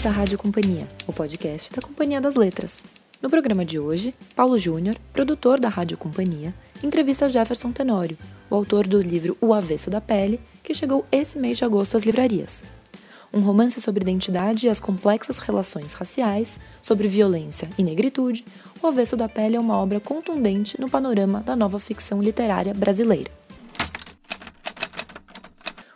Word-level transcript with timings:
bem-vindos 0.00 0.16
Rádio 0.16 0.38
Companhia, 0.38 0.88
o 1.06 1.12
podcast 1.12 1.70
da 1.74 1.82
Companhia 1.82 2.22
das 2.22 2.34
Letras. 2.34 2.86
No 3.20 3.28
programa 3.28 3.66
de 3.66 3.78
hoje, 3.78 4.14
Paulo 4.34 4.56
Júnior, 4.56 4.96
produtor 5.12 5.60
da 5.60 5.68
Rádio 5.68 5.98
Companhia, 5.98 6.54
entrevista 6.82 7.28
Jefferson 7.28 7.70
Tenório, 7.70 8.16
o 8.48 8.54
autor 8.54 8.86
do 8.86 9.02
livro 9.02 9.36
O 9.42 9.52
Avesso 9.52 9.90
da 9.90 10.00
Pele, 10.00 10.40
que 10.62 10.72
chegou 10.72 11.04
esse 11.12 11.38
mês 11.38 11.58
de 11.58 11.66
agosto 11.66 11.98
às 11.98 12.04
livrarias. 12.04 12.64
Um 13.30 13.40
romance 13.40 13.78
sobre 13.82 14.02
identidade 14.02 14.66
e 14.66 14.70
as 14.70 14.80
complexas 14.80 15.38
relações 15.38 15.92
raciais, 15.92 16.58
sobre 16.80 17.06
violência 17.06 17.68
e 17.76 17.82
negritude, 17.82 18.42
O 18.82 18.86
Avesso 18.86 19.18
da 19.18 19.28
Pele 19.28 19.56
é 19.56 19.60
uma 19.60 19.76
obra 19.76 20.00
contundente 20.00 20.80
no 20.80 20.88
panorama 20.88 21.42
da 21.42 21.54
nova 21.54 21.78
ficção 21.78 22.22
literária 22.22 22.72
brasileira. 22.72 23.30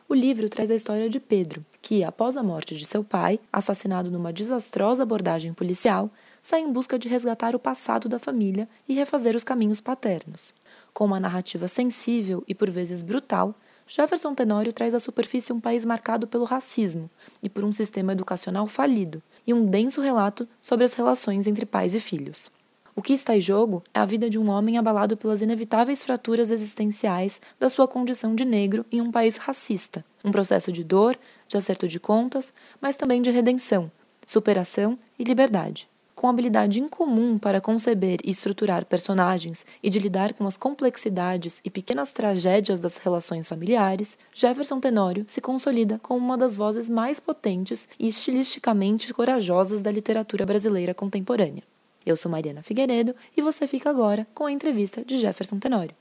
O 0.06 0.14
livro 0.14 0.50
traz 0.50 0.70
a 0.70 0.74
história 0.74 1.09
de 1.09 1.18
Pedro, 1.18 1.64
que, 1.84 2.02
após 2.02 2.38
a 2.38 2.43
morte 2.43 2.74
de 2.74 2.87
seu 2.87 3.05
pai, 3.05 3.38
assassinado 3.52 4.11
numa 4.11 4.33
desastrosa 4.33 5.02
abordagem 5.02 5.52
policial, 5.52 6.11
sai 6.41 6.61
em 6.61 6.73
busca 6.73 6.98
de 6.98 7.11
resgatar 7.11 7.55
o 7.55 7.59
passado 7.59 8.09
da 8.09 8.19
família 8.19 8.66
e 8.88 8.95
refazer 8.95 9.37
os 9.37 9.45
caminhos 9.45 9.83
paternos. 9.83 10.55
Com 10.95 11.05
uma 11.05 11.20
narrativa 11.20 11.69
sensível 11.69 12.42
e 12.48 12.55
por 12.55 12.70
vezes 12.70 13.02
brutal, 13.02 13.55
Jefferson 13.87 14.34
Tenório 14.34 14.73
traz 14.73 14.95
à 14.95 14.98
superfície 14.98 15.52
um 15.52 15.61
país 15.61 15.84
marcado 15.84 16.27
pelo 16.27 16.47
racismo 16.47 17.11
e 17.42 17.51
por 17.51 17.62
um 17.62 17.73
sistema 17.73 18.12
educacional 18.12 18.66
falido, 18.66 19.23
e 19.47 19.53
um 19.53 19.66
denso 19.66 20.01
relato 20.01 20.48
sobre 20.62 20.87
as 20.87 20.95
relações 20.95 21.47
entre 21.47 21.66
pais 21.66 21.95
e 21.95 22.01
filhos. 22.01 22.51
O 22.97 23.03
que 23.03 23.12
está 23.12 23.37
em 23.37 23.41
jogo 23.41 23.83
é 23.93 23.98
a 23.98 24.05
vida 24.05 24.30
de 24.30 24.39
um 24.39 24.48
homem 24.48 24.79
abalado 24.79 25.16
pelas 25.16 25.43
inevitáveis 25.43 26.05
fraturas 26.05 26.53
existenciais 26.53 27.41
da 27.59 27.69
sua 27.69 27.89
condição 27.89 28.37
de 28.37 28.45
negro 28.45 28.87
em 28.91 29.01
um 29.01 29.11
país 29.11 29.37
racista. 29.37 30.05
Um 30.25 30.30
processo 30.30 30.70
de 30.70 30.84
dor, 30.84 31.19
de 31.48 31.56
acerto 31.56 31.89
de 31.89 31.98
contas, 31.98 32.55
mas 32.81 32.95
também 32.95 33.20
de 33.20 33.33
redenção, 33.33 33.91
superação 34.25 34.97
e 35.19 35.25
liberdade. 35.25 35.89
Com 36.14 36.28
habilidade 36.28 36.81
incomum 36.81 37.36
para 37.36 37.61
conceber 37.61 38.20
e 38.25 38.31
estruturar 38.31 38.84
personagens 38.84 39.67
e 39.83 39.91
de 39.91 39.98
lidar 39.98 40.33
com 40.33 40.47
as 40.47 40.56
complexidades 40.56 41.61
e 41.64 41.70
pequenas 41.70 42.12
tragédias 42.12 42.79
das 42.79 42.98
relações 42.98 43.48
familiares, 43.48 44.17
Jefferson 44.33 44.79
Tenório 44.79 45.25
se 45.27 45.41
consolida 45.41 45.98
como 45.98 46.25
uma 46.25 46.39
das 46.39 46.56
vozes 46.56 46.89
mais 46.89 47.19
potentes 47.19 47.89
e 47.98 48.06
estilisticamente 48.06 49.12
corajosas 49.12 49.83
da 49.83 49.91
literatura 49.91 50.47
brasileira 50.47 50.95
contemporânea. 50.95 51.73
Eu 52.06 52.16
sou 52.16 52.30
Mariana 52.30 52.62
Figueiredo 52.62 53.14
e 53.34 53.41
você 53.41 53.66
fica 53.66 53.88
agora 53.88 54.27
com 54.34 54.44
a 54.44 54.52
entrevista 54.52 55.02
de 55.02 55.19
Jefferson 55.19 55.58
Tenório. 55.58 55.97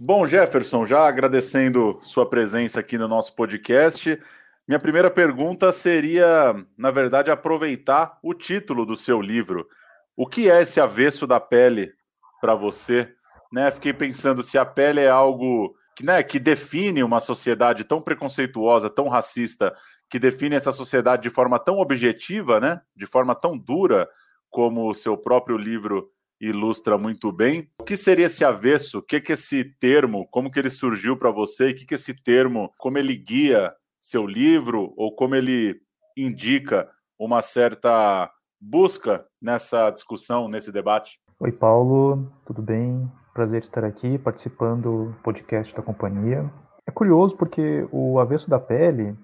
Bom, 0.00 0.26
Jefferson, 0.26 0.84
já 0.84 1.06
agradecendo 1.06 1.98
sua 2.02 2.28
presença 2.28 2.80
aqui 2.80 2.98
no 2.98 3.06
nosso 3.06 3.34
podcast, 3.34 4.20
minha 4.66 4.80
primeira 4.80 5.10
pergunta 5.10 5.70
seria, 5.70 6.54
na 6.76 6.90
verdade, 6.90 7.30
aproveitar 7.30 8.18
o 8.22 8.34
título 8.34 8.84
do 8.84 8.96
seu 8.96 9.20
livro. 9.20 9.68
O 10.16 10.26
que 10.26 10.50
é 10.50 10.62
esse 10.62 10.80
avesso 10.80 11.26
da 11.26 11.38
pele 11.38 11.92
para 12.40 12.54
você? 12.54 13.12
Né, 13.52 13.70
fiquei 13.70 13.92
pensando 13.92 14.42
se 14.42 14.58
a 14.58 14.64
pele 14.64 15.00
é 15.00 15.08
algo 15.08 15.74
que, 15.98 16.06
né, 16.06 16.22
que 16.22 16.38
define 16.38 17.02
uma 17.02 17.18
sociedade 17.18 17.82
tão 17.82 18.00
preconceituosa, 18.00 18.88
tão 18.88 19.08
racista, 19.08 19.74
que 20.08 20.16
define 20.16 20.54
essa 20.54 20.70
sociedade 20.70 21.22
de 21.22 21.30
forma 21.30 21.58
tão 21.58 21.78
objetiva, 21.78 22.60
né? 22.60 22.80
De 22.94 23.04
forma 23.04 23.34
tão 23.34 23.58
dura, 23.58 24.08
como 24.48 24.88
o 24.88 24.94
seu 24.94 25.16
próprio 25.16 25.56
livro 25.56 26.08
ilustra 26.40 26.96
muito 26.96 27.32
bem. 27.32 27.68
O 27.80 27.82
que 27.82 27.96
seria 27.96 28.26
esse 28.26 28.44
avesso? 28.44 28.98
O 28.98 29.02
que 29.02 29.20
que 29.20 29.32
esse 29.32 29.64
termo, 29.80 30.28
como 30.30 30.52
que 30.52 30.60
ele 30.60 30.70
surgiu 30.70 31.16
para 31.16 31.32
você? 31.32 31.70
E 31.70 31.72
o 31.72 31.74
que 31.74 31.84
que 31.84 31.96
esse 31.96 32.14
termo, 32.14 32.72
como 32.78 32.96
ele 32.96 33.16
guia 33.16 33.74
seu 34.00 34.24
livro 34.24 34.94
ou 34.96 35.12
como 35.16 35.34
ele 35.34 35.80
indica 36.16 36.88
uma 37.18 37.42
certa 37.42 38.30
busca 38.60 39.26
nessa 39.42 39.90
discussão, 39.90 40.46
nesse 40.46 40.70
debate? 40.70 41.18
Oi, 41.40 41.50
Paulo, 41.50 42.32
tudo 42.46 42.62
bem? 42.62 43.10
Prazer 43.38 43.60
estar 43.60 43.84
aqui 43.84 44.18
participando 44.18 44.82
do 45.12 45.14
podcast 45.22 45.72
da 45.72 45.80
companhia. 45.80 46.50
É 46.84 46.90
curioso 46.90 47.36
porque 47.36 47.86
o 47.92 48.18
Avesso 48.18 48.50
da 48.50 48.58
Pele 48.58 49.16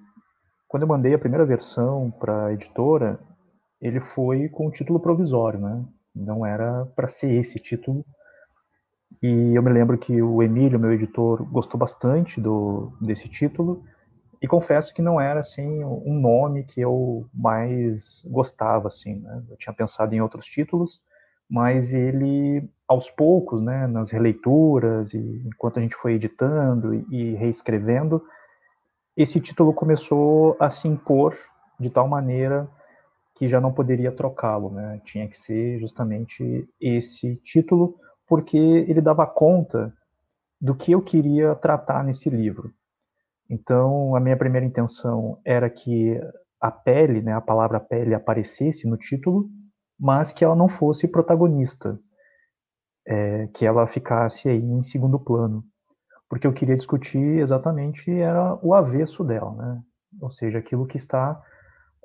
quando 0.68 0.84
eu 0.84 0.88
mandei 0.88 1.12
a 1.14 1.18
primeira 1.18 1.44
versão 1.44 2.12
para 2.12 2.46
a 2.46 2.52
editora, 2.52 3.18
ele 3.80 4.00
foi 4.00 4.48
com 4.48 4.68
o 4.68 4.70
título 4.70 5.00
provisório, 5.00 5.58
né? 5.58 5.84
Não 6.14 6.46
era 6.46 6.86
para 6.94 7.08
ser 7.08 7.32
esse 7.32 7.58
título. 7.58 8.06
E 9.20 9.58
eu 9.58 9.62
me 9.64 9.72
lembro 9.72 9.98
que 9.98 10.22
o 10.22 10.40
Emílio, 10.44 10.78
meu 10.78 10.92
editor, 10.92 11.44
gostou 11.50 11.76
bastante 11.76 12.40
do 12.40 12.96
desse 13.00 13.28
título. 13.28 13.82
E 14.40 14.46
confesso 14.46 14.94
que 14.94 15.02
não 15.02 15.20
era 15.20 15.40
assim 15.40 15.82
um 15.82 16.20
nome 16.20 16.62
que 16.62 16.80
eu 16.80 17.26
mais 17.34 18.22
gostava 18.24 18.86
assim, 18.86 19.16
né? 19.16 19.42
Eu 19.50 19.56
tinha 19.56 19.74
pensado 19.74 20.14
em 20.14 20.20
outros 20.20 20.46
títulos, 20.46 21.02
mas 21.48 21.92
ele 21.92 22.68
aos 22.86 23.10
poucos, 23.10 23.62
né, 23.62 23.86
nas 23.86 24.10
releituras 24.10 25.14
e 25.14 25.42
enquanto 25.46 25.78
a 25.78 25.82
gente 25.82 25.94
foi 25.94 26.14
editando 26.14 26.94
e, 27.10 27.34
reescrevendo, 27.34 28.22
esse 29.16 29.40
título 29.40 29.72
começou 29.72 30.56
a 30.60 30.68
se 30.68 30.88
impor 30.88 31.36
de 31.78 31.88
tal 31.90 32.06
maneira 32.08 32.68
que 33.34 33.48
já 33.48 33.60
não 33.60 33.72
poderia 33.72 34.12
trocá-lo, 34.12 34.70
né? 34.70 35.00
Tinha 35.04 35.26
que 35.26 35.36
ser 35.36 35.78
justamente 35.80 36.68
esse 36.80 37.36
título, 37.36 37.96
porque 38.26 38.56
ele 38.56 39.00
dava 39.00 39.26
conta 39.26 39.92
do 40.60 40.74
que 40.74 40.92
eu 40.92 41.02
queria 41.02 41.54
tratar 41.54 42.04
nesse 42.04 42.30
livro. 42.30 42.72
Então, 43.50 44.14
a 44.14 44.20
minha 44.20 44.36
primeira 44.36 44.64
intenção 44.64 45.38
era 45.44 45.68
que 45.68 46.20
a 46.60 46.70
pele, 46.70 47.20
né, 47.20 47.34
a 47.34 47.40
palavra 47.40 47.78
pele 47.78 48.14
aparecesse 48.14 48.88
no 48.88 48.96
título, 48.96 49.48
mas 49.98 50.32
que 50.32 50.44
ela 50.44 50.56
não 50.56 50.68
fosse 50.68 51.08
protagonista, 51.08 51.98
é, 53.06 53.48
que 53.48 53.66
ela 53.66 53.86
ficasse 53.86 54.48
aí 54.48 54.62
em 54.62 54.82
segundo 54.82 55.18
plano 55.18 55.64
porque 56.34 56.48
eu 56.48 56.52
queria 56.52 56.76
discutir 56.76 57.38
exatamente 57.38 58.10
era 58.10 58.58
o 58.60 58.74
avesso 58.74 59.22
dela, 59.22 59.52
né? 59.52 59.82
Ou 60.20 60.30
seja, 60.30 60.58
aquilo 60.58 60.84
que 60.84 60.96
está 60.96 61.40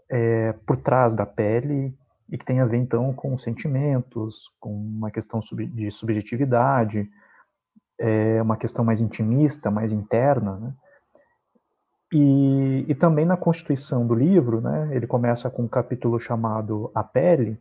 é, 0.07 0.53
por 0.67 0.77
trás 0.77 1.15
da 1.15 1.25
pele 1.25 1.97
e 2.29 2.37
que 2.37 2.45
tem 2.45 2.59
a 2.59 2.65
ver 2.65 2.77
então 2.77 3.11
com 3.11 3.35
sentimentos, 3.39 4.51
com 4.59 4.71
uma 4.71 5.09
questão 5.09 5.39
de 5.39 5.89
subjetividade, 5.89 7.09
é, 7.99 8.39
uma 8.41 8.55
questão 8.55 8.85
mais 8.85 9.01
intimista, 9.01 9.71
mais 9.71 9.91
interna, 9.91 10.57
né? 10.57 10.73
E, 12.13 12.85
e 12.87 12.93
também 12.93 13.25
na 13.25 13.35
constituição 13.35 14.05
do 14.05 14.13
livro, 14.13 14.61
né? 14.61 14.89
Ele 14.91 15.07
começa 15.07 15.49
com 15.49 15.63
um 15.63 15.67
capítulo 15.67 16.19
chamado 16.19 16.91
A 16.93 17.03
Pele. 17.03 17.59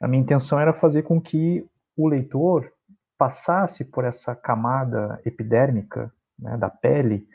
A 0.00 0.08
minha 0.08 0.22
intenção 0.22 0.58
era 0.58 0.72
fazer 0.72 1.02
com 1.02 1.20
que 1.20 1.64
o 1.96 2.08
leitor 2.08 2.72
passasse 3.18 3.84
por 3.84 4.04
essa 4.04 4.34
camada 4.34 5.20
epidérmica 5.26 6.10
né, 6.40 6.56
da 6.56 6.70
pele, 6.70 7.28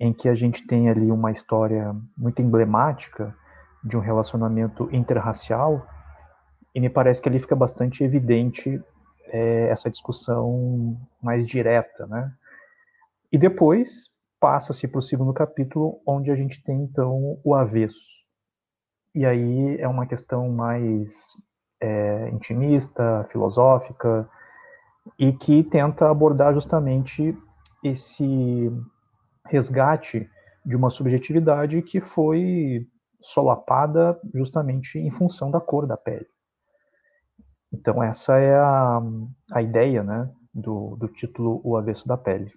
em 0.00 0.12
que 0.12 0.28
a 0.28 0.34
gente 0.34 0.66
tem 0.66 0.88
ali 0.88 1.10
uma 1.10 1.30
história 1.30 1.94
muito 2.16 2.40
emblemática 2.40 3.36
de 3.84 3.96
um 3.96 4.00
relacionamento 4.00 4.88
interracial, 4.92 5.86
e 6.74 6.80
me 6.80 6.88
parece 6.88 7.20
que 7.20 7.28
ali 7.28 7.38
fica 7.38 7.54
bastante 7.54 8.02
evidente 8.02 8.82
é, 9.26 9.68
essa 9.68 9.90
discussão 9.90 10.98
mais 11.22 11.46
direta, 11.46 12.06
né? 12.06 12.32
E 13.32 13.38
depois 13.38 14.10
passa-se 14.38 14.86
para 14.86 14.98
o 14.98 15.02
segundo 15.02 15.32
capítulo, 15.32 16.00
onde 16.06 16.30
a 16.30 16.36
gente 16.36 16.62
tem 16.62 16.82
então 16.82 17.38
o 17.42 17.54
avesso. 17.54 18.04
E 19.14 19.24
aí 19.24 19.76
é 19.80 19.88
uma 19.88 20.06
questão 20.06 20.48
mais 20.50 21.36
é, 21.80 22.28
intimista, 22.30 23.24
filosófica, 23.30 24.28
e 25.18 25.32
que 25.32 25.62
tenta 25.62 26.10
abordar 26.10 26.52
justamente 26.52 27.36
esse 27.82 28.70
resgate 29.46 30.28
de 30.64 30.76
uma 30.76 30.90
subjetividade 30.90 31.80
que 31.82 32.00
foi 32.00 32.86
solapada 33.20 34.18
justamente 34.34 34.98
em 34.98 35.10
função 35.10 35.50
da 35.50 35.60
cor 35.60 35.86
da 35.86 35.96
pele. 35.96 36.26
Então 37.72 38.02
essa 38.02 38.38
é 38.38 38.56
a, 38.56 39.00
a 39.52 39.62
ideia 39.62 40.02
né, 40.02 40.28
do, 40.52 40.96
do 40.96 41.08
título 41.08 41.60
O 41.62 41.76
Avesso 41.76 42.06
da 42.08 42.16
Pele. 42.16 42.52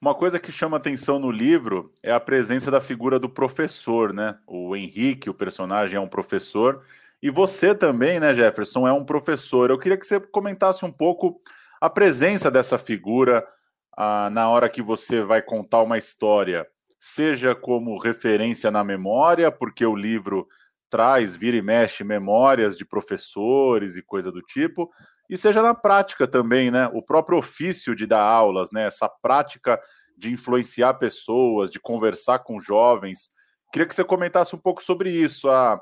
Uma 0.00 0.14
coisa 0.14 0.38
que 0.38 0.52
chama 0.52 0.76
atenção 0.76 1.18
no 1.18 1.30
livro 1.30 1.90
é 2.02 2.12
a 2.12 2.20
presença 2.20 2.70
da 2.70 2.80
figura 2.80 3.18
do 3.18 3.28
professor, 3.28 4.12
né? 4.12 4.36
O 4.46 4.76
Henrique, 4.76 5.30
o 5.30 5.34
personagem, 5.34 5.96
é 5.96 6.00
um 6.00 6.08
professor. 6.08 6.82
E 7.24 7.30
você 7.30 7.74
também, 7.74 8.20
né, 8.20 8.34
Jefferson, 8.34 8.86
é 8.86 8.92
um 8.92 9.02
professor. 9.02 9.70
Eu 9.70 9.78
queria 9.78 9.96
que 9.96 10.04
você 10.04 10.20
comentasse 10.20 10.84
um 10.84 10.92
pouco 10.92 11.38
a 11.80 11.88
presença 11.88 12.50
dessa 12.50 12.76
figura 12.76 13.42
ah, 13.96 14.28
na 14.28 14.50
hora 14.50 14.68
que 14.68 14.82
você 14.82 15.22
vai 15.22 15.40
contar 15.40 15.80
uma 15.80 15.96
história, 15.96 16.66
seja 17.00 17.54
como 17.54 17.98
referência 17.98 18.70
na 18.70 18.84
memória, 18.84 19.50
porque 19.50 19.86
o 19.86 19.96
livro 19.96 20.46
traz, 20.90 21.34
vira 21.34 21.56
e 21.56 21.62
mexe, 21.62 22.04
memórias 22.04 22.76
de 22.76 22.84
professores 22.84 23.96
e 23.96 24.02
coisa 24.02 24.30
do 24.30 24.42
tipo, 24.42 24.90
e 25.30 25.34
seja 25.34 25.62
na 25.62 25.72
prática 25.72 26.28
também, 26.28 26.70
né? 26.70 26.90
O 26.92 27.00
próprio 27.00 27.38
ofício 27.38 27.96
de 27.96 28.06
dar 28.06 28.20
aulas, 28.20 28.70
né? 28.70 28.84
Essa 28.84 29.08
prática 29.08 29.80
de 30.14 30.30
influenciar 30.30 30.92
pessoas, 30.98 31.72
de 31.72 31.80
conversar 31.80 32.40
com 32.40 32.60
jovens. 32.60 33.30
Queria 33.72 33.88
que 33.88 33.94
você 33.94 34.04
comentasse 34.04 34.54
um 34.54 34.58
pouco 34.58 34.82
sobre 34.82 35.10
isso, 35.10 35.48
a, 35.48 35.80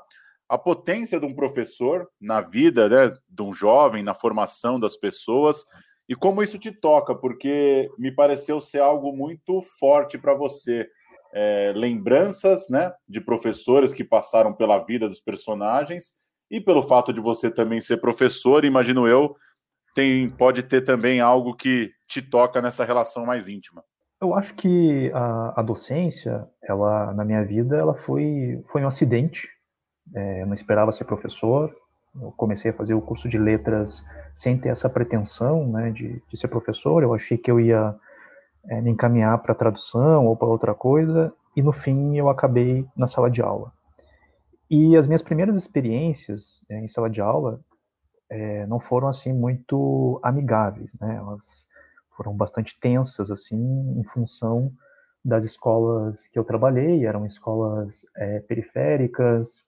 a 0.53 0.57
potência 0.59 1.19
de 1.19 1.25
um 1.25 1.33
professor 1.33 2.07
na 2.21 2.39
vida 2.39 2.87
né, 2.87 3.11
de 3.27 3.41
um 3.41 3.51
jovem, 3.51 4.03
na 4.03 4.13
formação 4.13 4.79
das 4.79 4.95
pessoas, 4.95 5.63
e 6.07 6.13
como 6.13 6.43
isso 6.43 6.59
te 6.59 6.71
toca, 6.71 7.15
porque 7.15 7.89
me 7.97 8.11
pareceu 8.11 8.61
ser 8.61 8.77
algo 8.77 9.11
muito 9.11 9.63
forte 9.79 10.15
para 10.15 10.35
você. 10.35 10.87
É, 11.33 11.73
lembranças 11.75 12.69
né, 12.69 12.93
de 13.09 13.19
professores 13.19 13.95
que 13.95 14.03
passaram 14.03 14.53
pela 14.53 14.77
vida 14.77 15.09
dos 15.09 15.19
personagens 15.19 16.13
e 16.51 16.61
pelo 16.61 16.83
fato 16.83 17.11
de 17.11 17.19
você 17.19 17.49
também 17.49 17.81
ser 17.81 17.97
professor, 17.97 18.63
imagino 18.63 19.07
eu, 19.07 19.35
tem, 19.95 20.29
pode 20.29 20.61
ter 20.61 20.81
também 20.81 21.19
algo 21.19 21.55
que 21.55 21.89
te 22.07 22.21
toca 22.21 22.61
nessa 22.61 22.85
relação 22.85 23.25
mais 23.25 23.49
íntima. 23.49 23.83
Eu 24.21 24.35
acho 24.35 24.53
que 24.53 25.11
a, 25.15 25.61
a 25.61 25.63
docência, 25.63 26.47
ela 26.61 27.11
na 27.11 27.25
minha 27.25 27.43
vida, 27.43 27.75
ela 27.75 27.95
foi, 27.95 28.63
foi 28.67 28.83
um 28.83 28.87
acidente. 28.87 29.49
É, 30.15 30.41
eu 30.41 30.45
não 30.45 30.53
esperava 30.53 30.91
ser 30.91 31.05
professor. 31.05 31.75
Eu 32.19 32.31
comecei 32.31 32.71
a 32.71 32.73
fazer 32.73 32.93
o 32.93 33.01
curso 33.01 33.27
de 33.27 33.37
letras 33.37 34.05
sem 34.33 34.57
ter 34.57 34.69
essa 34.69 34.89
pretensão 34.89 35.67
né, 35.67 35.91
de, 35.91 36.21
de 36.27 36.37
ser 36.37 36.47
professor. 36.47 37.03
Eu 37.03 37.13
achei 37.13 37.37
que 37.37 37.49
eu 37.49 37.59
ia 37.59 37.95
é, 38.69 38.81
me 38.81 38.91
encaminhar 38.91 39.37
para 39.39 39.55
tradução 39.55 40.25
ou 40.25 40.35
para 40.35 40.47
outra 40.47 40.73
coisa, 40.73 41.33
e 41.55 41.61
no 41.61 41.71
fim 41.71 42.17
eu 42.17 42.29
acabei 42.29 42.85
na 42.95 43.07
sala 43.07 43.29
de 43.29 43.41
aula. 43.41 43.71
E 44.69 44.95
as 44.95 45.05
minhas 45.05 45.21
primeiras 45.21 45.55
experiências 45.55 46.65
é, 46.69 46.79
em 46.79 46.87
sala 46.87 47.09
de 47.09 47.21
aula 47.21 47.59
é, 48.29 48.65
não 48.65 48.79
foram 48.79 49.07
assim 49.07 49.33
muito 49.33 50.19
amigáveis, 50.23 50.95
né? 50.99 51.15
Elas 51.15 51.67
foram 52.15 52.35
bastante 52.35 52.79
tensas 52.79 53.29
assim 53.29 53.99
em 53.99 54.03
função 54.03 54.71
das 55.23 55.43
escolas 55.43 56.27
que 56.27 56.37
eu 56.37 56.43
trabalhei, 56.43 57.05
eram 57.05 57.25
escolas 57.25 58.05
é, 58.15 58.39
periféricas, 58.41 59.65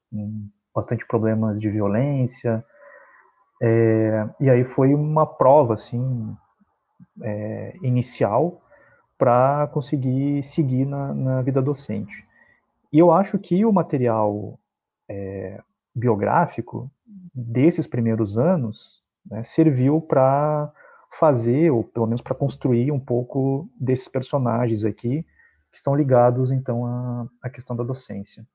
bastante 0.73 1.05
problemas 1.07 1.59
de 1.59 1.69
violência, 1.69 2.63
é, 3.61 4.29
e 4.39 4.49
aí 4.49 4.63
foi 4.65 4.93
uma 4.93 5.25
prova 5.25 5.73
assim 5.73 6.35
é, 7.21 7.73
inicial 7.81 8.61
para 9.17 9.67
conseguir 9.67 10.43
seguir 10.43 10.85
na, 10.85 11.13
na, 11.13 11.41
vida 11.41 11.61
docente. 11.61 12.27
E 12.91 12.99
eu 12.99 13.11
acho 13.11 13.39
que 13.39 13.65
o 13.65 13.71
material 13.71 14.59
é, 15.09 15.61
biográfico 15.93 16.91
desses 17.33 17.87
primeiros 17.87 18.37
anos 18.37 19.01
né, 19.29 19.41
serviu 19.43 20.01
para 20.01 20.71
fazer, 21.17 21.71
ou 21.71 21.83
pelo 21.83 22.07
menos 22.07 22.21
para 22.21 22.35
construir 22.35 22.91
um 22.91 22.99
pouco 22.99 23.69
desses 23.79 24.07
personagens 24.07 24.83
aqui, 24.83 25.23
que 25.71 25.77
estão 25.77 25.95
ligados, 25.95 26.51
então, 26.51 26.85
à, 26.85 27.27
à 27.41 27.49
questão 27.49 27.75
da 27.75 27.83
docência. 27.83 28.45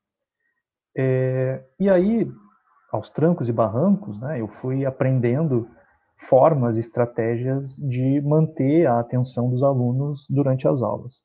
É, 0.96 1.64
e 1.78 1.88
aí, 1.88 2.30
aos 2.92 3.10
trancos 3.10 3.48
e 3.48 3.52
barrancos, 3.52 4.18
né, 4.18 4.40
eu 4.40 4.48
fui 4.48 4.84
aprendendo 4.84 5.68
formas 6.16 6.76
estratégias 6.76 7.76
de 7.76 8.20
manter 8.20 8.86
a 8.86 9.00
atenção 9.00 9.48
dos 9.48 9.62
alunos 9.62 10.26
durante 10.28 10.68
as 10.68 10.82
aulas. 10.82 11.22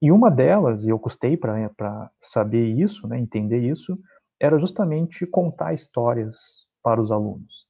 E 0.00 0.10
uma 0.10 0.30
delas, 0.30 0.84
e 0.84 0.90
eu 0.90 0.98
custei 0.98 1.36
para 1.36 2.10
saber 2.20 2.66
isso, 2.66 3.06
né, 3.06 3.18
entender 3.18 3.60
isso, 3.60 3.98
era 4.40 4.56
justamente 4.56 5.26
contar 5.26 5.72
histórias 5.72 6.36
para 6.82 7.00
os 7.00 7.10
alunos. 7.10 7.66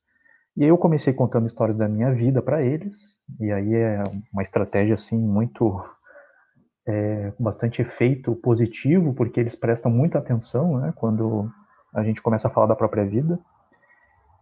E 0.56 0.64
aí 0.64 0.68
eu 0.68 0.78
comecei 0.78 1.12
contando 1.12 1.46
histórias 1.46 1.76
da 1.76 1.88
minha 1.88 2.12
vida 2.12 2.42
para 2.42 2.62
eles, 2.62 3.16
e 3.40 3.50
aí 3.50 3.74
é 3.74 4.02
uma 4.32 4.42
estratégia 4.42 4.94
assim 4.94 5.18
muito 5.18 5.80
é, 6.88 7.32
bastante 7.38 7.82
efeito 7.82 8.34
positivo, 8.34 9.12
porque 9.12 9.38
eles 9.38 9.54
prestam 9.54 9.92
muita 9.92 10.18
atenção, 10.18 10.78
né, 10.78 10.92
quando 10.96 11.52
a 11.94 12.02
gente 12.02 12.22
começa 12.22 12.48
a 12.48 12.50
falar 12.50 12.66
da 12.66 12.74
própria 12.74 13.04
vida. 13.04 13.38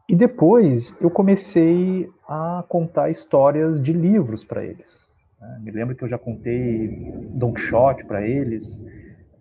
E 0.09 0.15
depois 0.15 0.97
eu 1.01 1.11
comecei 1.11 2.09
a 2.29 2.65
contar 2.69 3.11
histórias 3.11 3.83
de 3.83 3.93
livros 3.93 4.45
para 4.45 4.65
eles. 4.65 5.09
Né. 5.41 5.61
Me 5.63 5.73
lembro 5.73 5.97
que 5.97 6.05
eu 6.05 6.09
já 6.09 6.17
contei 6.17 6.89
Don 7.35 7.53
Quixote 7.53 8.07
para 8.07 8.25
eles, 8.25 8.81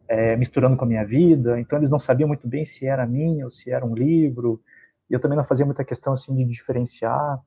é, 0.08 0.36
misturando 0.36 0.76
com 0.76 0.86
a 0.86 0.88
minha 0.88 1.06
vida, 1.06 1.60
então 1.60 1.78
eles 1.78 1.90
não 1.90 2.00
sabiam 2.00 2.28
muito 2.28 2.48
bem 2.48 2.66
se 2.66 2.88
era 2.88 3.06
minha 3.06 3.46
ou 3.46 3.52
se 3.52 3.72
era 3.72 3.86
um 3.86 3.94
livro, 3.94 4.60
e 5.08 5.14
eu 5.14 5.20
também 5.20 5.38
não 5.38 5.46
fazia 5.46 5.66
muita 5.66 5.86
questão 5.86 6.14
assim 6.14 6.36
de 6.36 6.46
diferenciar, 6.46 7.40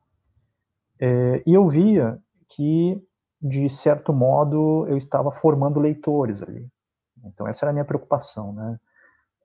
é, 1.00 1.43
e 1.44 1.52
eu 1.52 1.66
via 1.66 2.19
que, 2.49 3.00
de 3.40 3.69
certo 3.69 4.12
modo, 4.12 4.87
eu 4.88 4.96
estava 4.96 5.31
formando 5.31 5.81
leitores 5.81 6.43
ali. 6.43 6.67
Então 7.25 7.46
essa 7.46 7.64
era 7.64 7.70
a 7.70 7.73
minha 7.73 7.85
preocupação, 7.85 8.52
né? 8.52 8.79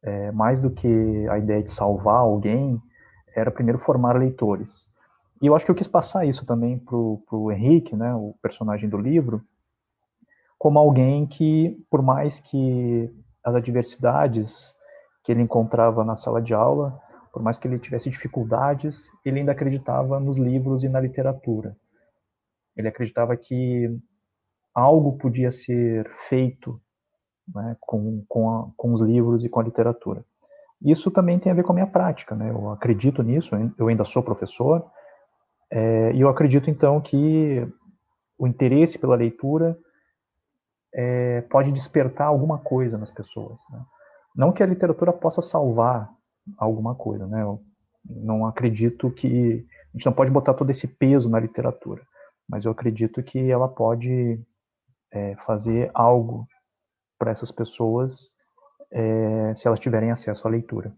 É, 0.02 0.32
mais 0.32 0.60
do 0.60 0.70
que 0.70 1.28
a 1.30 1.38
ideia 1.38 1.64
de 1.64 1.72
salvar 1.72 2.18
alguém, 2.18 2.82
era 3.36 3.50
primeiro 3.50 3.80
formar 3.80 4.18
leitores. 4.18 4.88
E 5.42 5.48
eu 5.48 5.56
acho 5.56 5.66
que 5.66 5.72
eu 5.72 5.76
quis 5.76 5.88
passar 5.88 6.26
isso 6.26 6.46
também 6.46 6.78
para 6.78 6.96
o 6.96 7.52
Henrique, 7.52 7.96
né, 7.96 8.14
o 8.14 8.34
personagem 8.42 8.90
do 8.90 8.98
livro, 8.98 9.42
como 10.58 10.80
alguém 10.80 11.26
que, 11.26 11.78
por 11.90 12.02
mais 12.02 12.40
que 12.40 13.14
as 13.44 13.54
adversidades 13.56 14.76
que 15.24 15.32
ele 15.32 15.42
encontrava 15.42 16.04
na 16.04 16.16
sala 16.16 16.42
de 16.42 16.54
aula, 16.54 16.98
por 17.34 17.42
mais 17.42 17.58
que 17.58 17.68
ele 17.68 17.80
tivesse 17.80 18.10
dificuldades, 18.10 19.10
ele 19.26 19.40
ainda 19.40 19.52
acreditava 19.52 20.20
nos 20.20 20.38
livros 20.38 20.84
e 20.84 20.90
na 20.90 21.00
literatura. 21.02 21.76
Ele 22.76 22.88
acreditava 22.88 23.36
que 23.38 23.90
algo 24.74 25.18
podia 25.18 25.52
ser 25.52 26.08
feito 26.28 26.82
né, 27.54 27.76
com, 27.80 28.24
com, 28.28 28.50
a, 28.50 28.72
com 28.76 28.94
os 28.94 29.02
livros 29.02 29.44
e 29.44 29.50
com 29.50 29.60
a 29.60 29.64
literatura. 29.64 30.26
Isso 30.82 31.10
também 31.12 31.40
tem 31.40 31.52
a 31.52 31.56
ver 31.56 31.64
com 31.64 31.72
a 31.72 31.76
minha 31.76 31.88
prática, 31.88 32.36
né? 32.36 32.50
Eu 32.50 32.70
acredito 32.72 33.24
nisso, 33.24 33.56
eu 33.78 33.88
ainda 33.88 34.04
sou 34.04 34.22
professor, 34.22 34.86
é, 35.72 36.12
e 36.14 36.22
eu 36.22 36.28
acredito 36.28 36.70
então 36.70 37.00
que 37.00 37.66
o 38.38 38.46
interesse 38.46 39.00
pela 39.00 39.16
leitura 39.16 39.78
é, 40.94 41.42
pode 41.50 41.72
despertar 41.72 42.28
alguma 42.28 42.58
coisa 42.58 42.98
nas 42.98 43.10
pessoas. 43.10 43.60
Né? 43.72 43.82
Não 44.36 44.52
que 44.52 44.62
a 44.62 44.66
literatura 44.66 45.14
possa 45.14 45.42
salvar 45.42 46.10
alguma 46.58 46.94
coisa, 46.94 47.26
né? 47.26 47.42
Eu 47.42 47.62
não 48.06 48.46
acredito 48.46 49.10
que 49.10 49.66
a 49.94 49.98
gente 49.98 50.06
não 50.06 50.14
pode 50.14 50.30
botar 50.30 50.54
todo 50.54 50.70
esse 50.70 50.88
peso 50.88 51.30
na 51.30 51.40
literatura, 51.40 52.02
mas 52.48 52.66
eu 52.66 52.72
acredito 52.72 53.22
que 53.24 53.52
ela 53.52 53.68
pode 53.68 54.40
é, 55.12 55.36
fazer 55.38 55.90
algo 55.94 56.48
para 57.18 57.32
essas 57.32 57.52
pessoas 57.52 58.32
é, 58.92 59.54
se 59.56 59.68
elas 59.68 59.80
tiverem 59.80 60.12
acesso 60.12 60.48
à 60.48 60.52
leitura. 60.52 60.94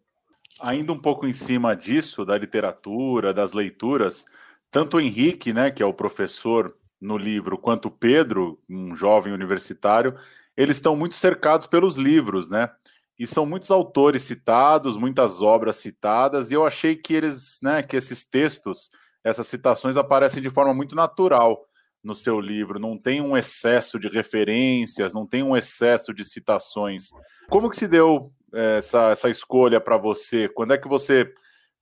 Ainda 0.61 0.93
um 0.93 0.99
pouco 0.99 1.27
em 1.27 1.33
cima 1.33 1.75
disso, 1.75 2.25
da 2.25 2.37
literatura, 2.37 3.33
das 3.33 3.51
leituras, 3.51 4.25
tanto 4.71 4.97
o 4.97 5.01
Henrique, 5.01 5.53
né, 5.53 5.69
que 5.69 5.83
é 5.83 5.85
o 5.85 5.93
professor 5.93 6.75
no 6.99 7.17
livro 7.17 7.57
quanto 7.57 7.91
Pedro, 7.91 8.59
um 8.69 8.95
jovem 8.95 9.33
universitário, 9.33 10.17
eles 10.55 10.77
estão 10.77 10.95
muito 10.95 11.15
cercados 11.15 11.67
pelos 11.67 11.97
livros, 11.97 12.49
né? 12.49 12.69
E 13.17 13.27
são 13.27 13.45
muitos 13.45 13.71
autores 13.71 14.23
citados, 14.23 14.97
muitas 14.97 15.41
obras 15.41 15.77
citadas, 15.77 16.51
e 16.51 16.53
eu 16.53 16.65
achei 16.65 16.95
que 16.95 17.13
eles, 17.13 17.59
né, 17.61 17.81
que 17.81 17.95
esses 17.95 18.25
textos, 18.25 18.89
essas 19.25 19.47
citações 19.47 19.97
aparecem 19.97 20.41
de 20.41 20.51
forma 20.51 20.71
muito 20.71 20.95
natural 20.95 21.65
no 22.03 22.13
seu 22.13 22.39
livro, 22.39 22.79
não 22.79 22.95
tem 22.95 23.19
um 23.19 23.35
excesso 23.35 23.99
de 23.99 24.07
referências, 24.07 25.11
não 25.11 25.25
tem 25.25 25.41
um 25.41 25.57
excesso 25.57 26.13
de 26.13 26.23
citações. 26.23 27.09
Como 27.49 27.67
que 27.67 27.75
se 27.75 27.87
deu 27.87 28.31
é, 28.53 28.77
essa, 28.77 29.09
essa 29.09 29.27
escolha 29.27 29.81
para 29.81 29.97
você? 29.97 30.47
Quando 30.47 30.75
é 30.75 30.77
que 30.77 30.87
você 30.87 31.33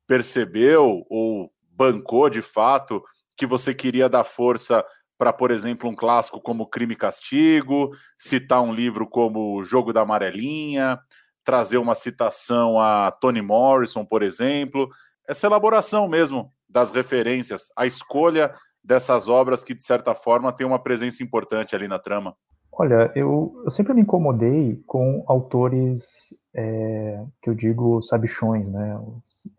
percebeu 0.08 1.06
ou 1.10 1.52
bancou 1.70 2.30
de 2.30 2.42
fato 2.42 3.04
que 3.36 3.46
você 3.46 3.74
queria 3.74 4.08
dar 4.08 4.24
força 4.24 4.84
para, 5.18 5.34
por 5.34 5.52
exemplo, 5.52 5.90
um 5.90 5.96
clássico 5.96 6.40
como 6.40 6.70
Crime 6.70 6.94
e 6.94 6.98
Castigo, 6.98 7.92
citar 8.18 8.62
um 8.62 8.74
livro 8.74 9.06
como 9.06 9.58
O 9.58 9.64
Jogo 9.66 9.92
da 9.92 10.02
Amarelinha, 10.02 10.98
trazer 11.44 11.78
uma 11.78 11.96
citação 11.96 12.80
a 12.80 13.12
Toni 13.12 13.42
Morrison, 13.42 14.06
por 14.06 14.24
exemplo. 14.24 14.90
Essa 15.28 15.48
elaboração 15.48 16.08
mesmo 16.08 16.54
das 16.74 16.92
referências, 16.92 17.72
a 17.78 17.86
escolha 17.86 18.54
dessas 18.84 19.30
obras 19.30 19.64
que, 19.64 19.74
de 19.74 19.84
certa 19.84 20.16
forma, 20.16 20.52
tem 20.52 20.66
uma 20.66 20.80
presença 20.80 21.24
importante 21.24 21.76
ali 21.76 21.88
na 21.88 22.00
trama. 22.00 22.36
Olha, 22.72 23.12
eu, 23.16 23.54
eu 23.64 23.70
sempre 23.70 23.94
me 23.94 24.02
incomodei 24.02 24.82
com 24.88 25.24
autores 25.28 26.34
é, 26.56 27.24
que 27.40 27.50
eu 27.50 27.54
digo 27.54 28.02
sabichões, 28.02 28.68
né? 28.68 29.00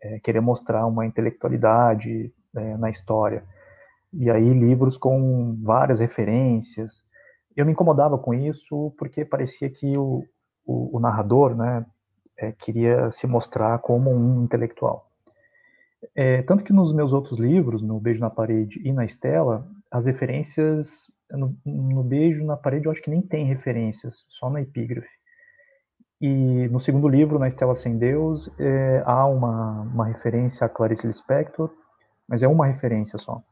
É, 0.01 0.19
querer 0.19 0.41
mostrar 0.41 0.85
uma 0.85 1.05
intelectualidade 1.05 2.33
é, 2.53 2.77
na 2.77 2.89
história 2.89 3.43
e 4.17 4.29
aí 4.29 4.53
livros 4.53 4.97
com 4.97 5.57
várias 5.61 5.99
referências. 5.99 7.03
Eu 7.55 7.65
me 7.65 7.71
incomodava 7.71 8.17
com 8.17 8.33
isso 8.33 8.93
porque 8.97 9.25
parecia 9.25 9.69
que 9.69 9.97
o, 9.97 10.23
o, 10.65 10.97
o 10.97 10.99
narrador 10.99 11.55
né, 11.55 11.85
é, 12.37 12.51
queria 12.51 13.11
se 13.11 13.27
mostrar 13.27 13.79
como 13.79 14.11
um 14.11 14.43
intelectual. 14.43 15.09
É, 16.13 16.41
tanto 16.43 16.63
que 16.63 16.73
nos 16.73 16.93
meus 16.93 17.13
outros 17.13 17.39
livros, 17.39 17.81
no 17.81 17.99
Beijo 17.99 18.19
na 18.19 18.29
Parede 18.29 18.81
e 18.83 18.91
na 18.91 19.05
Estela, 19.05 19.67
as 19.89 20.05
referências 20.05 21.09
no, 21.31 21.57
no 21.65 22.03
Beijo 22.03 22.45
na 22.45 22.57
Parede 22.57 22.85
eu 22.85 22.91
acho 22.91 23.01
que 23.01 23.09
nem 23.09 23.21
tem 23.21 23.45
referências, 23.45 24.25
só 24.29 24.49
na 24.49 24.61
epígrafe. 24.61 25.09
E 26.21 26.67
no 26.69 26.79
segundo 26.79 27.07
livro, 27.07 27.37
na 27.37 27.47
Estela 27.47 27.75
Sem 27.75 27.97
Deus, 27.97 28.49
é, 28.59 29.03
há 29.05 29.25
uma, 29.25 29.81
uma 29.81 30.05
referência 30.05 30.65
a 30.65 30.69
Clarice 30.69 31.05
Lispector, 31.05 31.69
mas 32.27 32.41
é 32.41 32.47
uma 32.47 32.65
referência 32.65 33.19
só. 33.19 33.43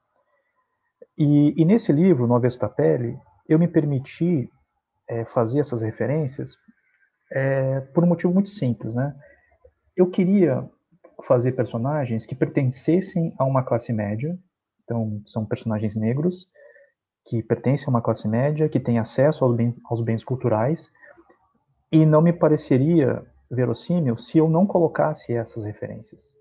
E, 1.17 1.61
e 1.61 1.65
nesse 1.65 1.91
livro, 1.91 2.25
No 2.25 2.35
Avesso 2.35 2.59
da 2.59 2.69
Pele, 2.69 3.17
eu 3.47 3.59
me 3.59 3.67
permiti 3.67 4.49
é, 5.07 5.25
fazer 5.25 5.59
essas 5.59 5.81
referências 5.81 6.57
é, 7.31 7.81
por 7.93 8.03
um 8.03 8.07
motivo 8.07 8.33
muito 8.33 8.49
simples, 8.49 8.93
né? 8.93 9.13
Eu 9.95 10.09
queria 10.09 10.67
fazer 11.27 11.53
personagens 11.53 12.25
que 12.25 12.35
pertencessem 12.35 13.33
a 13.37 13.45
uma 13.45 13.63
classe 13.63 13.93
média, 13.93 14.37
então 14.83 15.21
são 15.25 15.45
personagens 15.45 15.95
negros, 15.95 16.49
que 17.25 17.41
pertencem 17.41 17.87
a 17.87 17.89
uma 17.89 18.01
classe 18.01 18.27
média, 18.27 18.67
que 18.67 18.79
têm 18.79 18.99
acesso 18.99 19.45
aos, 19.45 19.57
aos 19.85 20.01
bens 20.01 20.23
culturais, 20.23 20.91
e 21.91 22.05
não 22.05 22.21
me 22.21 22.33
pareceria 22.33 23.23
verossímil 23.49 24.17
se 24.17 24.37
eu 24.37 24.49
não 24.49 24.65
colocasse 24.65 25.33
essas 25.33 25.63
referências. 25.63 26.33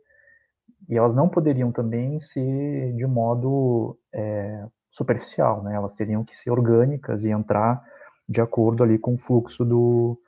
E 0.88 0.96
elas 0.96 1.14
não 1.14 1.28
poderiam 1.28 1.70
também 1.70 2.18
ser 2.18 2.92
de 2.94 3.06
modo 3.06 3.96
é, 4.12 4.66
superficial, 4.90 5.62
né? 5.62 5.74
Elas 5.74 5.92
teriam 5.92 6.24
que 6.24 6.36
ser 6.36 6.50
orgânicas 6.50 7.24
e 7.24 7.30
entrar 7.30 7.82
de 8.28 8.40
acordo 8.40 8.82
ali 8.82 8.98
com 8.98 9.14
o 9.14 9.18
fluxo 9.18 9.64
do, 9.64 10.18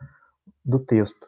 do 0.64 0.78
texto. 0.78 1.26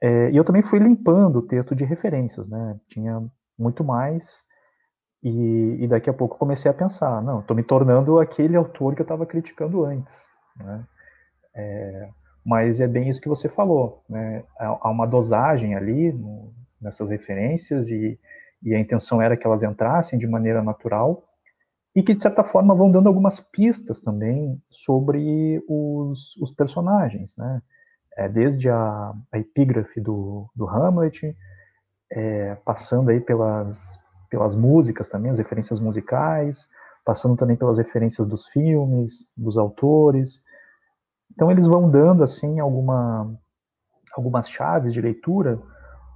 É, 0.00 0.30
e 0.30 0.36
eu 0.36 0.44
também 0.44 0.62
fui 0.62 0.78
limpando 0.78 1.36
o 1.36 1.46
texto 1.46 1.74
de 1.74 1.84
referências, 1.84 2.48
né? 2.48 2.78
Tinha 2.88 3.22
muito 3.58 3.82
mais 3.82 4.44
e, 5.22 5.78
e 5.80 5.88
daqui 5.88 6.10
a 6.10 6.14
pouco 6.14 6.38
comecei 6.38 6.70
a 6.70 6.74
pensar, 6.74 7.22
não, 7.22 7.40
estou 7.40 7.56
me 7.56 7.62
tornando 7.62 8.20
aquele 8.20 8.56
autor 8.56 8.94
que 8.94 9.00
eu 9.00 9.04
estava 9.04 9.26
criticando 9.26 9.84
antes, 9.84 10.26
né? 10.56 10.84
É, 11.54 12.08
mas 12.44 12.80
é 12.80 12.86
bem 12.86 13.08
isso 13.08 13.20
que 13.20 13.28
você 13.28 13.48
falou, 13.48 14.04
né? 14.08 14.44
Há 14.58 14.90
uma 14.90 15.06
dosagem 15.06 15.74
ali 15.74 16.12
no, 16.12 16.52
nessas 16.80 17.10
referências 17.10 17.90
e, 17.90 18.18
e 18.62 18.74
a 18.74 18.78
intenção 18.78 19.20
era 19.20 19.36
que 19.36 19.46
elas 19.46 19.62
entrassem 19.62 20.18
de 20.18 20.26
maneira 20.26 20.62
natural 20.62 21.24
e 21.94 22.02
que, 22.02 22.14
de 22.14 22.20
certa 22.20 22.44
forma, 22.44 22.74
vão 22.74 22.90
dando 22.90 23.08
algumas 23.08 23.40
pistas 23.40 24.00
também 24.00 24.60
sobre 24.66 25.64
os, 25.66 26.36
os 26.36 26.52
personagens, 26.52 27.34
né? 27.36 27.62
É, 28.16 28.28
desde 28.28 28.70
a, 28.70 29.12
a, 29.32 29.38
epígrafe 29.38 30.00
do, 30.00 30.48
do 30.54 30.66
Hamlet, 30.68 31.36
é, 32.10 32.54
passando 32.64 33.10
aí 33.10 33.20
pelas, 33.20 34.00
pelas 34.30 34.54
músicas 34.54 35.08
também, 35.08 35.30
as 35.30 35.38
referências 35.38 35.78
musicais, 35.78 36.66
passando 37.04 37.36
também 37.36 37.56
pelas 37.56 37.78
referências 37.78 38.26
dos 38.26 38.46
filmes, 38.46 39.26
dos 39.36 39.58
autores, 39.58 40.42
então 41.36 41.50
eles 41.50 41.66
vão 41.66 41.90
dando 41.90 42.24
assim 42.24 42.58
alguma, 42.60 43.38
algumas 44.16 44.48
chaves 44.48 44.92
de 44.94 45.02
leitura 45.02 45.60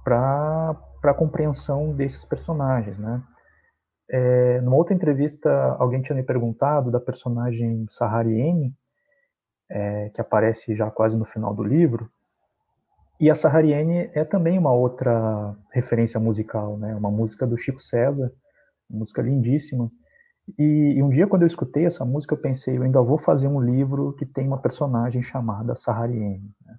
para 0.03 0.75
a 1.03 1.13
compreensão 1.13 1.93
desses 1.93 2.25
personagens, 2.25 2.97
né? 2.97 3.21
É, 4.09 4.59
numa 4.61 4.75
outra 4.75 4.93
entrevista, 4.93 5.49
alguém 5.79 6.01
tinha 6.01 6.15
me 6.15 6.23
perguntado 6.23 6.91
da 6.91 6.99
personagem 6.99 7.85
Sahariene, 7.87 8.75
é, 9.71 10.09
que 10.09 10.21
aparece 10.21 10.75
já 10.75 10.91
quase 10.91 11.17
no 11.17 11.25
final 11.25 11.53
do 11.53 11.63
livro, 11.63 12.11
e 13.19 13.29
a 13.29 13.35
Sahariene 13.35 14.09
é 14.13 14.23
também 14.23 14.57
uma 14.57 14.71
outra 14.71 15.55
referência 15.71 16.19
musical, 16.19 16.77
né? 16.77 16.95
Uma 16.95 17.11
música 17.11 17.45
do 17.45 17.55
Chico 17.55 17.79
César, 17.79 18.33
música 18.89 19.21
lindíssima, 19.21 19.91
e, 20.57 20.95
e, 20.97 21.03
um 21.03 21.09
dia, 21.09 21.27
quando 21.27 21.43
eu 21.43 21.47
escutei 21.47 21.85
essa 21.85 22.03
música, 22.03 22.33
eu 22.33 22.37
pensei, 22.37 22.77
eu 22.77 22.83
ainda 22.83 23.01
vou 23.01 23.17
fazer 23.17 23.47
um 23.47 23.61
livro 23.61 24.13
que 24.13 24.25
tem 24.25 24.47
uma 24.47 24.57
personagem 24.57 25.21
chamada 25.21 25.75
Sahariene. 25.75 26.51
Né? 26.65 26.75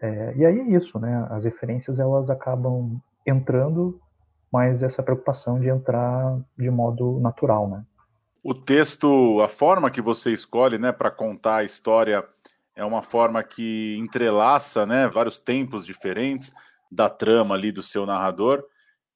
É, 0.00 0.36
e 0.36 0.46
aí 0.46 0.60
é 0.60 0.64
isso, 0.76 0.98
né? 0.98 1.26
As 1.30 1.44
referências, 1.44 1.98
elas 1.98 2.30
acabam 2.30 3.00
entrando, 3.26 4.00
mas 4.50 4.82
essa 4.82 5.02
preocupação 5.02 5.58
de 5.58 5.68
entrar 5.68 6.38
de 6.56 6.70
modo 6.70 7.18
natural, 7.20 7.68
né? 7.68 7.84
O 8.50 8.54
texto, 8.54 9.42
a 9.42 9.46
forma 9.46 9.90
que 9.90 10.00
você 10.00 10.32
escolhe, 10.32 10.78
né, 10.78 10.90
para 10.90 11.10
contar 11.10 11.56
a 11.56 11.64
história 11.64 12.26
é 12.74 12.82
uma 12.82 13.02
forma 13.02 13.42
que 13.42 13.94
entrelaça, 13.98 14.86
né, 14.86 15.06
vários 15.06 15.38
tempos 15.38 15.84
diferentes 15.84 16.54
da 16.90 17.10
trama 17.10 17.54
ali 17.54 17.70
do 17.70 17.82
seu 17.82 18.06
narrador, 18.06 18.64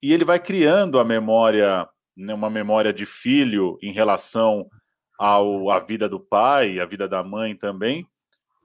e 0.02 0.12
ele 0.12 0.22
vai 0.22 0.38
criando 0.38 1.00
a 1.00 1.04
memória 1.04 1.88
né, 2.14 2.34
uma 2.34 2.50
memória 2.50 2.92
de 2.92 3.06
filho 3.06 3.78
em 3.82 3.90
relação 3.90 4.68
ao, 5.18 5.70
à 5.70 5.80
vida 5.80 6.10
do 6.10 6.20
pai, 6.20 6.78
à 6.78 6.84
vida 6.84 7.08
da 7.08 7.24
mãe 7.24 7.56
também, 7.56 8.06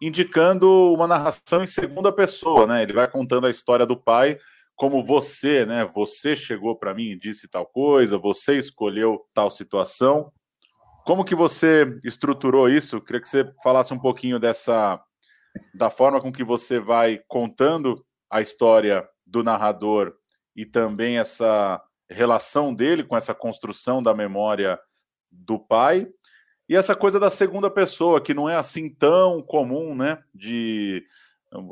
indicando 0.01 0.69
uma 0.93 1.07
narração 1.07 1.63
em 1.63 1.67
segunda 1.67 2.12
pessoa, 2.12 2.67
né? 2.67 2.83
Ele 2.83 2.91
vai 2.91 3.09
contando 3.09 3.47
a 3.47 3.50
história 3.50 3.86
do 3.86 3.95
pai 3.95 4.38
como 4.75 5.01
você, 5.01 5.65
né? 5.65 5.86
Você 5.86 6.36
chegou 6.36 6.75
para 6.75 6.93
mim 6.93 7.12
e 7.12 7.17
disse 7.17 7.47
tal 7.47 7.65
coisa, 7.65 8.17
você 8.17 8.57
escolheu 8.57 9.25
tal 9.33 9.50
situação. 9.50 10.29
Como 11.07 11.23
que 11.23 11.33
você 11.33 11.97
estruturou 12.03 12.67
isso? 12.67 12.99
Queria 12.99 13.21
que 13.21 13.29
você 13.29 13.49
falasse 13.63 13.93
um 13.93 13.97
pouquinho 13.97 14.37
dessa 14.37 15.01
da 15.73 15.89
forma 15.89 16.19
com 16.19 16.33
que 16.33 16.43
você 16.43 16.81
vai 16.81 17.21
contando 17.29 18.05
a 18.29 18.41
história 18.41 19.07
do 19.25 19.41
narrador 19.41 20.13
e 20.53 20.65
também 20.65 21.17
essa 21.17 21.81
relação 22.09 22.75
dele 22.75 23.05
com 23.05 23.15
essa 23.15 23.33
construção 23.33 24.03
da 24.03 24.13
memória 24.13 24.77
do 25.31 25.57
pai. 25.57 26.09
E 26.67 26.75
essa 26.75 26.93
coisa 26.93 27.17
da 27.17 27.29
segunda 27.29 27.71
pessoa, 27.71 28.19
que 28.19 28.33
não 28.33 28.49
é 28.49 28.57
assim 28.57 28.93
tão 28.93 29.41
comum, 29.41 29.95
né? 29.95 30.21
De 30.35 31.05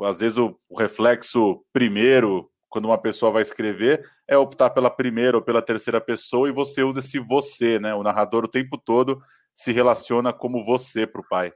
às 0.02 0.20
vezes 0.20 0.38
o, 0.38 0.58
o 0.66 0.78
reflexo 0.78 1.62
primeiro, 1.74 2.50
quando 2.68 2.86
uma 2.86 2.98
pessoa 2.98 3.32
vai 3.32 3.42
escrever, 3.42 4.02
é 4.28 4.36
optar 4.36 4.70
pela 4.70 4.90
primeira 4.90 5.36
ou 5.36 5.42
pela 5.42 5.62
terceira 5.62 6.00
pessoa 6.00 6.48
e 6.48 6.52
você 6.52 6.82
usa 6.82 7.00
esse 7.00 7.18
você, 7.18 7.78
né? 7.78 7.94
O 7.94 8.02
narrador 8.02 8.44
o 8.44 8.48
tempo 8.48 8.76
todo 8.76 9.20
se 9.54 9.72
relaciona 9.72 10.32
como 10.32 10.64
você 10.64 11.06
para 11.06 11.20
o 11.20 11.28
pai. 11.28 11.52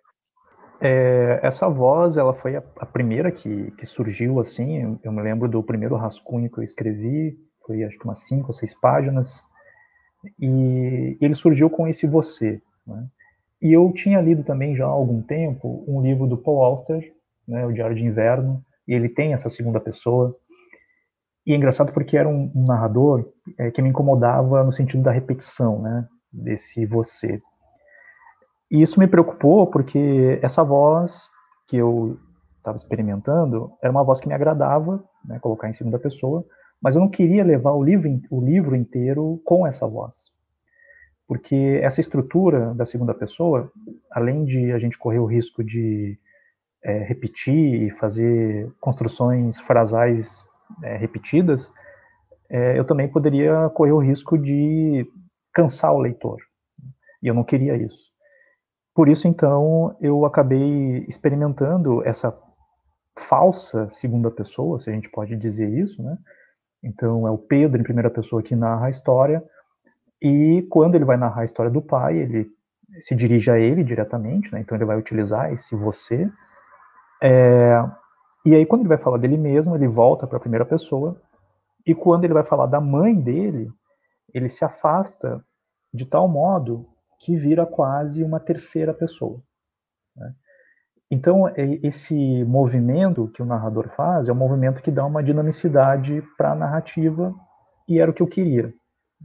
É, 0.80 1.38
essa 1.42 1.68
voz, 1.68 2.16
ela 2.16 2.32
foi 2.32 2.56
a, 2.56 2.62
a, 2.78 2.86
primeira 2.86 3.30
que, 3.30 3.70
que 3.72 3.84
surgiu 3.84 4.40
assim. 4.40 4.98
Eu 5.02 5.12
me 5.12 5.20
lembro 5.20 5.46
do 5.46 5.62
primeiro 5.62 5.94
rascunho 5.96 6.50
que 6.50 6.58
eu 6.58 6.64
escrevi, 6.64 7.38
foi 7.66 7.84
acho 7.84 7.98
que 7.98 8.04
umas 8.04 8.20
cinco 8.20 8.48
ou 8.48 8.54
seis 8.54 8.74
páginas, 8.74 9.44
e 10.38 11.18
ele 11.20 11.34
surgiu 11.34 11.68
com 11.68 11.86
esse 11.86 12.06
você. 12.06 12.62
Né? 12.86 13.06
E 13.60 13.72
eu 13.72 13.92
tinha 13.92 14.20
lido 14.20 14.42
também 14.42 14.74
já 14.74 14.86
há 14.86 14.90
algum 14.90 15.20
tempo 15.20 15.84
um 15.86 16.00
livro 16.00 16.26
do 16.26 16.38
Paul 16.38 16.62
Auster, 16.62 17.12
né, 17.46 17.66
o 17.66 17.72
Diário 17.72 17.94
de 17.94 18.04
Inverno, 18.04 18.64
e 18.88 18.94
ele 18.94 19.08
tem 19.08 19.34
essa 19.34 19.50
segunda 19.50 19.78
pessoa. 19.78 20.34
E 21.50 21.52
é 21.52 21.56
engraçado 21.56 21.92
porque 21.92 22.16
era 22.16 22.28
um, 22.28 22.48
um 22.54 22.64
narrador 22.64 23.28
é, 23.58 23.72
que 23.72 23.82
me 23.82 23.88
incomodava 23.88 24.62
no 24.62 24.70
sentido 24.70 25.02
da 25.02 25.10
repetição, 25.10 25.82
né, 25.82 26.06
desse 26.32 26.86
você. 26.86 27.42
E 28.70 28.80
isso 28.80 29.00
me 29.00 29.08
preocupou 29.08 29.66
porque 29.66 30.38
essa 30.42 30.62
voz 30.62 31.28
que 31.66 31.76
eu 31.76 32.16
estava 32.56 32.76
experimentando 32.76 33.72
era 33.82 33.90
uma 33.90 34.04
voz 34.04 34.20
que 34.20 34.28
me 34.28 34.34
agradava, 34.34 35.02
né, 35.24 35.40
colocar 35.40 35.68
em 35.68 35.72
segunda 35.72 35.98
pessoa, 35.98 36.46
mas 36.80 36.94
eu 36.94 37.00
não 37.00 37.08
queria 37.08 37.42
levar 37.42 37.72
o 37.72 37.82
livro, 37.82 38.08
o 38.30 38.40
livro 38.40 38.76
inteiro 38.76 39.42
com 39.44 39.66
essa 39.66 39.88
voz. 39.88 40.30
Porque 41.26 41.80
essa 41.82 42.00
estrutura 42.00 42.72
da 42.74 42.84
segunda 42.84 43.12
pessoa, 43.12 43.72
além 44.12 44.44
de 44.44 44.70
a 44.70 44.78
gente 44.78 44.96
correr 44.96 45.18
o 45.18 45.26
risco 45.26 45.64
de 45.64 46.16
é, 46.84 46.98
repetir 46.98 47.82
e 47.82 47.90
fazer 47.90 48.70
construções 48.78 49.58
frasais 49.58 50.48
é, 50.82 50.96
repetidas, 50.96 51.72
é, 52.48 52.78
eu 52.78 52.84
também 52.84 53.08
poderia 53.08 53.68
correr 53.70 53.92
o 53.92 53.98
risco 53.98 54.36
de 54.36 55.06
cansar 55.52 55.92
o 55.92 56.00
leitor. 56.00 56.38
E 57.22 57.28
eu 57.28 57.34
não 57.34 57.44
queria 57.44 57.76
isso. 57.76 58.10
Por 58.94 59.08
isso, 59.08 59.28
então, 59.28 59.96
eu 60.00 60.24
acabei 60.24 61.04
experimentando 61.08 62.04
essa 62.04 62.36
falsa 63.18 63.88
segunda 63.90 64.30
pessoa, 64.30 64.78
se 64.78 64.90
a 64.90 64.92
gente 64.92 65.10
pode 65.10 65.36
dizer 65.36 65.68
isso, 65.68 66.02
né? 66.02 66.16
Então 66.82 67.26
é 67.26 67.30
o 67.30 67.38
Pedro 67.38 67.80
em 67.80 67.84
primeira 67.84 68.10
pessoa 68.10 68.42
que 68.42 68.56
narra 68.56 68.86
a 68.86 68.90
história 68.90 69.42
e 70.22 70.66
quando 70.70 70.94
ele 70.94 71.04
vai 71.04 71.16
narrar 71.16 71.42
a 71.42 71.44
história 71.44 71.70
do 71.70 71.82
pai, 71.82 72.18
ele 72.18 72.50
se 73.00 73.14
dirige 73.14 73.50
a 73.50 73.58
ele 73.58 73.84
diretamente, 73.84 74.52
né? 74.52 74.60
Então 74.60 74.76
ele 74.76 74.84
vai 74.84 74.98
utilizar 74.98 75.52
esse 75.52 75.76
você. 75.76 76.28
É, 77.22 77.84
e 78.44 78.54
aí 78.54 78.64
quando 78.66 78.82
ele 78.82 78.88
vai 78.88 78.98
falar 78.98 79.18
dele 79.18 79.36
mesmo, 79.36 79.74
ele 79.74 79.88
volta 79.88 80.26
para 80.26 80.36
a 80.36 80.40
primeira 80.40 80.64
pessoa 80.64 81.20
e 81.86 81.94
quando 81.94 82.24
ele 82.24 82.34
vai 82.34 82.44
falar 82.44 82.66
da 82.66 82.80
mãe 82.80 83.14
dele, 83.14 83.70
ele 84.32 84.48
se 84.48 84.64
afasta 84.64 85.44
de 85.92 86.06
tal 86.06 86.28
modo 86.28 86.86
que 87.18 87.36
vira 87.36 87.66
quase 87.66 88.22
uma 88.22 88.40
terceira 88.40 88.94
pessoa. 88.94 89.42
Né? 90.16 90.34
Então, 91.10 91.48
é, 91.48 91.54
esse 91.82 92.44
movimento 92.44 93.28
que 93.28 93.42
o 93.42 93.46
narrador 93.46 93.88
faz 93.88 94.28
é 94.28 94.32
um 94.32 94.36
movimento 94.36 94.80
que 94.80 94.92
dá 94.92 95.04
uma 95.04 95.22
dinamicidade 95.22 96.22
para 96.36 96.52
a 96.52 96.54
narrativa, 96.54 97.34
e 97.88 97.98
era 97.98 98.10
o 98.10 98.14
que 98.14 98.22
eu 98.22 98.28
queria. 98.28 98.72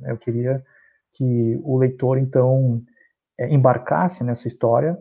Eu 0.01 0.17
queria 0.17 0.65
que 1.13 1.59
o 1.63 1.77
leitor, 1.77 2.17
então, 2.17 2.81
é, 3.39 3.53
embarcasse 3.53 4.23
nessa 4.23 4.47
história, 4.47 4.97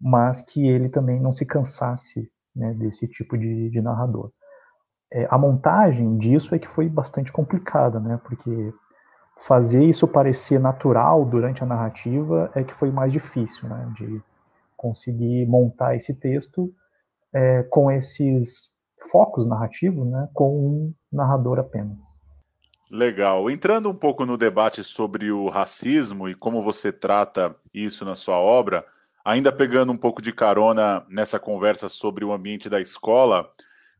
mas 0.00 0.40
que 0.40 0.66
ele 0.66 0.88
também 0.88 1.20
não 1.20 1.30
se 1.30 1.44
cansasse 1.44 2.31
né, 2.54 2.74
desse 2.74 3.06
tipo 3.08 3.36
de, 3.36 3.70
de 3.70 3.80
narrador. 3.80 4.30
É, 5.12 5.26
a 5.30 5.36
montagem 5.36 6.16
disso 6.16 6.54
é 6.54 6.58
que 6.58 6.68
foi 6.68 6.88
bastante 6.88 7.30
complicada, 7.32 8.00
né, 8.00 8.20
porque 8.24 8.72
fazer 9.38 9.84
isso 9.84 10.06
parecer 10.06 10.58
natural 10.58 11.24
durante 11.24 11.62
a 11.62 11.66
narrativa 11.66 12.50
é 12.54 12.62
que 12.62 12.74
foi 12.74 12.90
mais 12.90 13.12
difícil, 13.12 13.68
né, 13.68 13.92
de 13.94 14.22
conseguir 14.76 15.46
montar 15.46 15.94
esse 15.94 16.14
texto 16.14 16.72
é, 17.32 17.62
com 17.64 17.90
esses 17.90 18.70
focos 19.10 19.46
narrativos, 19.46 20.06
né, 20.06 20.28
com 20.32 20.58
um 20.58 20.94
narrador 21.12 21.58
apenas. 21.58 21.98
Legal. 22.90 23.50
Entrando 23.50 23.88
um 23.88 23.94
pouco 23.94 24.26
no 24.26 24.36
debate 24.36 24.84
sobre 24.84 25.32
o 25.32 25.48
racismo 25.48 26.28
e 26.28 26.34
como 26.34 26.60
você 26.62 26.92
trata 26.92 27.56
isso 27.72 28.04
na 28.04 28.14
sua 28.14 28.38
obra, 28.38 28.84
ainda 29.24 29.52
pegando 29.52 29.92
um 29.92 29.96
pouco 29.96 30.20
de 30.20 30.32
carona 30.32 31.04
nessa 31.08 31.38
conversa 31.38 31.88
sobre 31.88 32.24
o 32.24 32.32
ambiente 32.32 32.68
da 32.68 32.80
escola, 32.80 33.50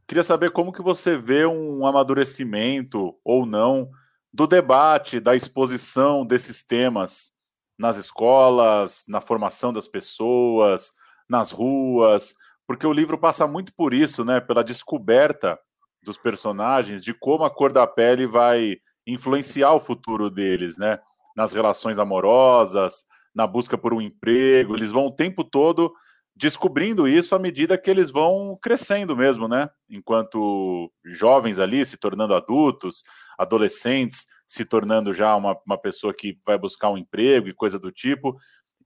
queria 0.07 0.25
saber 0.25 0.51
como 0.51 0.73
que 0.73 0.83
você 0.83 1.17
vê 1.17 1.47
um 1.47 1.87
amadurecimento 1.87 3.17
ou 3.25 3.47
não 3.47 3.91
do 4.33 4.47
debate, 4.47 5.21
da 5.21 5.37
exposição 5.37 6.25
desses 6.25 6.65
temas 6.65 7.31
nas 7.79 7.97
escolas, 7.97 9.05
na 9.09 9.21
formação 9.21 9.73
das 9.73 9.89
pessoas, 9.89 10.93
nas 11.29 11.51
ruas, 11.51 12.35
porque 12.67 12.87
o 12.87 12.93
livro 12.93 13.19
passa 13.19 13.47
muito 13.47 13.75
por 13.75 13.93
isso, 13.93 14.25
né? 14.25 14.41
Pela 14.41 14.63
descoberta 14.65 15.59
dos 16.03 16.17
personagens, 16.17 17.05
de 17.05 17.13
como 17.13 17.45
a 17.45 17.51
cor 17.51 17.73
da 17.73 17.87
pele 17.87 18.27
vai 18.27 18.77
influenciar 19.07 19.73
o 19.73 19.81
futuro 19.81 20.31
deles, 20.31 20.77
né? 20.77 20.99
Nas 21.37 21.53
relações 21.53 21.99
amorosas, 21.99 23.05
na 23.35 23.47
busca 23.47 23.79
por 23.79 23.95
um 23.95 24.01
emprego, 24.01 24.75
eles 24.75 24.91
vão 24.91 25.07
o 25.07 25.13
tempo 25.15 25.45
todo 25.45 25.93
descobrindo 26.35 27.07
isso 27.07 27.35
à 27.35 27.39
medida 27.39 27.79
que 27.79 27.91
eles 27.91 28.11
vão 28.11 28.59
crescendo 28.61 29.17
mesmo, 29.17 29.47
né? 29.47 29.69
Enquanto 29.89 30.91
jovens 31.05 31.59
ali 31.59 31.85
se 31.85 31.97
tornando 31.97 32.35
adultos, 32.35 33.03
adolescentes 33.39 34.27
se 34.47 34.65
tornando 34.65 35.13
já 35.13 35.35
uma, 35.37 35.59
uma 35.67 35.79
pessoa 35.79 36.13
que 36.13 36.39
vai 36.45 36.59
buscar 36.59 36.91
um 36.91 36.99
emprego 36.99 37.49
e 37.49 37.55
coisa 37.55 37.79
do 37.79 37.91
tipo. 37.91 38.37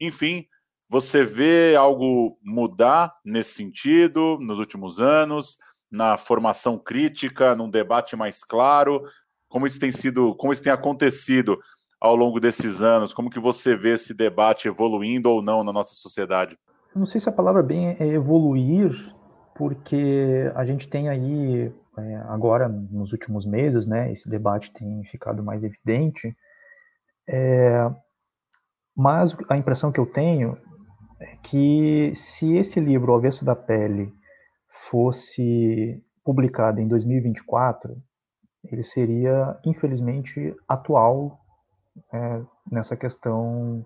Enfim, 0.01 0.47
você 0.89 1.25
vê 1.25 1.75
algo 1.77 2.39
mudar 2.43 3.13
nesse 3.25 3.55
sentido 3.55 4.39
nos 4.41 4.59
últimos 4.59 5.01
anos, 5.01 5.59
na 5.91 6.17
formação 6.17 6.79
crítica, 6.79 7.57
num 7.57 7.71
debate 7.71 8.15
mais 8.15 8.45
claro? 8.45 9.03
Como 9.49 9.67
isso 9.67 9.81
tem 9.81 9.91
sido, 9.91 10.35
como 10.37 10.53
isso 10.53 10.63
tem 10.63 10.73
acontecido 10.73 11.59
ao 12.01 12.15
longo 12.15 12.41
desses 12.41 12.83
anos? 12.83 13.13
Como 13.13 13.31
que 13.31 13.41
você 13.41 13.77
vê 13.77 13.95
esse 13.95 14.15
debate 14.15 14.69
evoluindo 14.69 15.31
ou 15.31 15.43
não 15.43 15.65
na 15.65 15.73
nossa 15.73 15.95
sociedade? 15.95 16.59
Não 16.95 17.07
sei 17.07 17.21
se 17.21 17.29
a 17.29 17.33
palavra 17.33 17.63
bem 17.63 17.97
é 17.99 18.07
evoluir, 18.07 18.93
porque 19.55 20.51
a 20.55 20.65
gente 20.65 20.89
tem 20.89 21.09
aí 21.09 21.73
é, 21.99 22.17
agora 22.29 22.69
nos 22.69 23.13
últimos 23.13 23.47
meses, 23.47 23.87
né, 23.87 24.11
esse 24.11 24.29
debate 24.29 24.73
tem 24.73 25.03
ficado 25.05 25.43
mais 25.43 25.65
evidente. 25.65 26.37
É, 27.29 27.91
mas 28.95 29.37
a 29.49 29.57
impressão 29.57 29.91
que 29.91 30.01
eu 30.01 30.07
tenho 30.07 30.57
é 31.21 31.37
que 31.37 32.13
se 32.15 32.57
esse 32.57 32.81
livro, 32.81 33.13
O 33.13 33.15
Avesso 33.17 33.45
da 33.45 33.57
Pele, 33.57 34.13
fosse 34.69 36.03
publicado 36.25 36.81
em 36.81 36.89
2024, 36.89 37.97
ele 38.65 38.83
seria, 38.83 39.59
infelizmente, 39.65 40.55
atual 40.69 41.39
é, 42.13 42.43
nessa 42.71 42.97
questão 42.97 43.85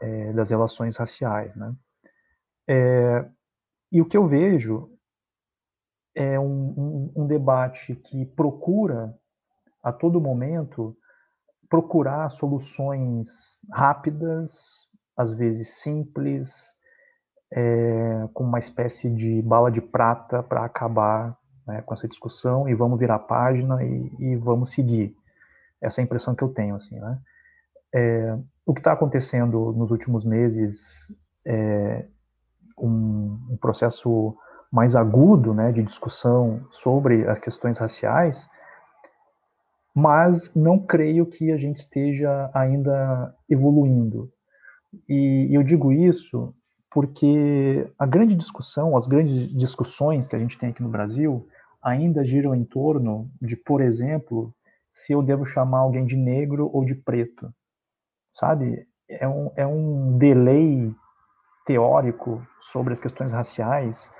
é, 0.00 0.32
das 0.32 0.50
relações 0.50 0.96
raciais. 0.96 1.54
Né? 1.56 1.74
É, 2.68 3.24
e 3.92 4.00
o 4.00 4.06
que 4.06 4.16
eu 4.16 4.26
vejo 4.26 4.90
é 6.14 6.38
um, 6.38 7.12
um, 7.16 7.22
um 7.22 7.26
debate 7.26 7.94
que 7.94 8.26
procura, 8.26 9.16
a 9.82 9.92
todo 9.92 10.20
momento, 10.20 10.96
procurar 11.68 12.28
soluções 12.30 13.58
rápidas, 13.72 14.88
às 15.16 15.32
vezes 15.32 15.80
simples, 15.80 16.74
é, 17.52 18.28
com 18.34 18.44
uma 18.44 18.58
espécie 18.58 19.08
de 19.10 19.40
bala 19.42 19.70
de 19.70 19.80
prata 19.80 20.42
para 20.42 20.64
acabar 20.64 21.36
né, 21.66 21.82
com 21.82 21.94
essa 21.94 22.08
discussão 22.08 22.68
e 22.68 22.74
vamos 22.74 22.98
virar 22.98 23.16
a 23.16 23.20
página 23.20 23.82
e, 23.84 24.12
e, 24.18 24.36
vamos 24.36 24.70
seguir. 24.70 25.16
Essa 25.80 26.00
é 26.00 26.02
a 26.02 26.04
impressão 26.04 26.34
que 26.34 26.42
eu 26.42 26.48
tenho, 26.48 26.76
assim, 26.76 26.98
né? 26.98 27.18
É, 27.92 28.38
o 28.64 28.72
que 28.72 28.80
está 28.80 28.92
acontecendo 28.92 29.72
nos 29.72 29.90
últimos 29.90 30.24
meses 30.24 31.12
é 31.46 32.06
um, 32.78 33.38
um, 33.50 33.56
processo 33.60 34.36
mais 34.70 34.94
agudo, 34.94 35.52
né, 35.52 35.72
de 35.72 35.82
discussão 35.82 36.64
sobre 36.70 37.28
as 37.28 37.40
questões 37.40 37.78
raciais, 37.78 38.48
mas 39.92 40.54
não 40.54 40.78
creio 40.78 41.26
que 41.26 41.50
a 41.50 41.56
gente 41.56 41.78
esteja 41.78 42.48
ainda 42.54 43.34
evoluindo. 43.48 44.32
E 45.08 45.48
eu 45.50 45.62
digo 45.62 45.92
isso 45.92 46.54
porque 46.90 47.88
a 47.98 48.06
grande 48.06 48.34
discussão, 48.34 48.96
as 48.96 49.06
grandes 49.06 49.48
discussões 49.56 50.26
que 50.26 50.34
a 50.34 50.38
gente 50.38 50.58
tem 50.58 50.70
aqui 50.70 50.82
no 50.82 50.88
Brasil, 50.88 51.46
ainda 51.82 52.24
giram 52.24 52.54
em 52.54 52.64
torno 52.64 53.30
de, 53.40 53.56
por 53.56 53.80
exemplo, 53.80 54.52
se 54.92 55.12
eu 55.12 55.22
devo 55.22 55.44
chamar 55.44 55.80
alguém 55.80 56.04
de 56.04 56.16
negro 56.16 56.70
ou 56.72 56.84
de 56.84 56.94
preto. 56.94 57.52
Sabe? 58.32 58.86
É 59.08 59.26
um, 59.28 59.50
é 59.56 59.66
um 59.66 60.16
delay 60.18 60.94
teórico 61.66 62.46
sobre 62.60 62.92
as 62.92 63.00
questões 63.00 63.32
raciais. 63.32 64.10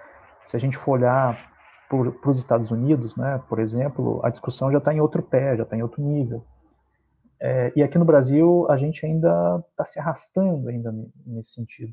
Se 0.44 0.56
a 0.56 0.58
gente 0.58 0.76
for 0.76 0.92
olhar 0.92 1.50
para 1.88 2.30
os 2.30 2.38
Estados 2.38 2.70
Unidos, 2.70 3.16
né, 3.16 3.42
por 3.48 3.58
exemplo, 3.58 4.20
a 4.24 4.30
discussão 4.30 4.70
já 4.70 4.78
está 4.78 4.94
em 4.94 5.00
outro 5.00 5.22
pé, 5.22 5.56
já 5.56 5.64
está 5.64 5.76
em 5.76 5.82
outro 5.82 6.02
nível. 6.02 6.44
É, 7.40 7.72
e 7.74 7.82
aqui 7.82 7.98
no 7.98 8.04
Brasil 8.04 8.66
a 8.70 8.76
gente 8.76 9.04
ainda 9.04 9.64
está 9.70 9.84
se 9.84 9.98
arrastando 9.98 10.68
ainda 10.68 10.94
nesse 11.26 11.52
sentido. 11.52 11.92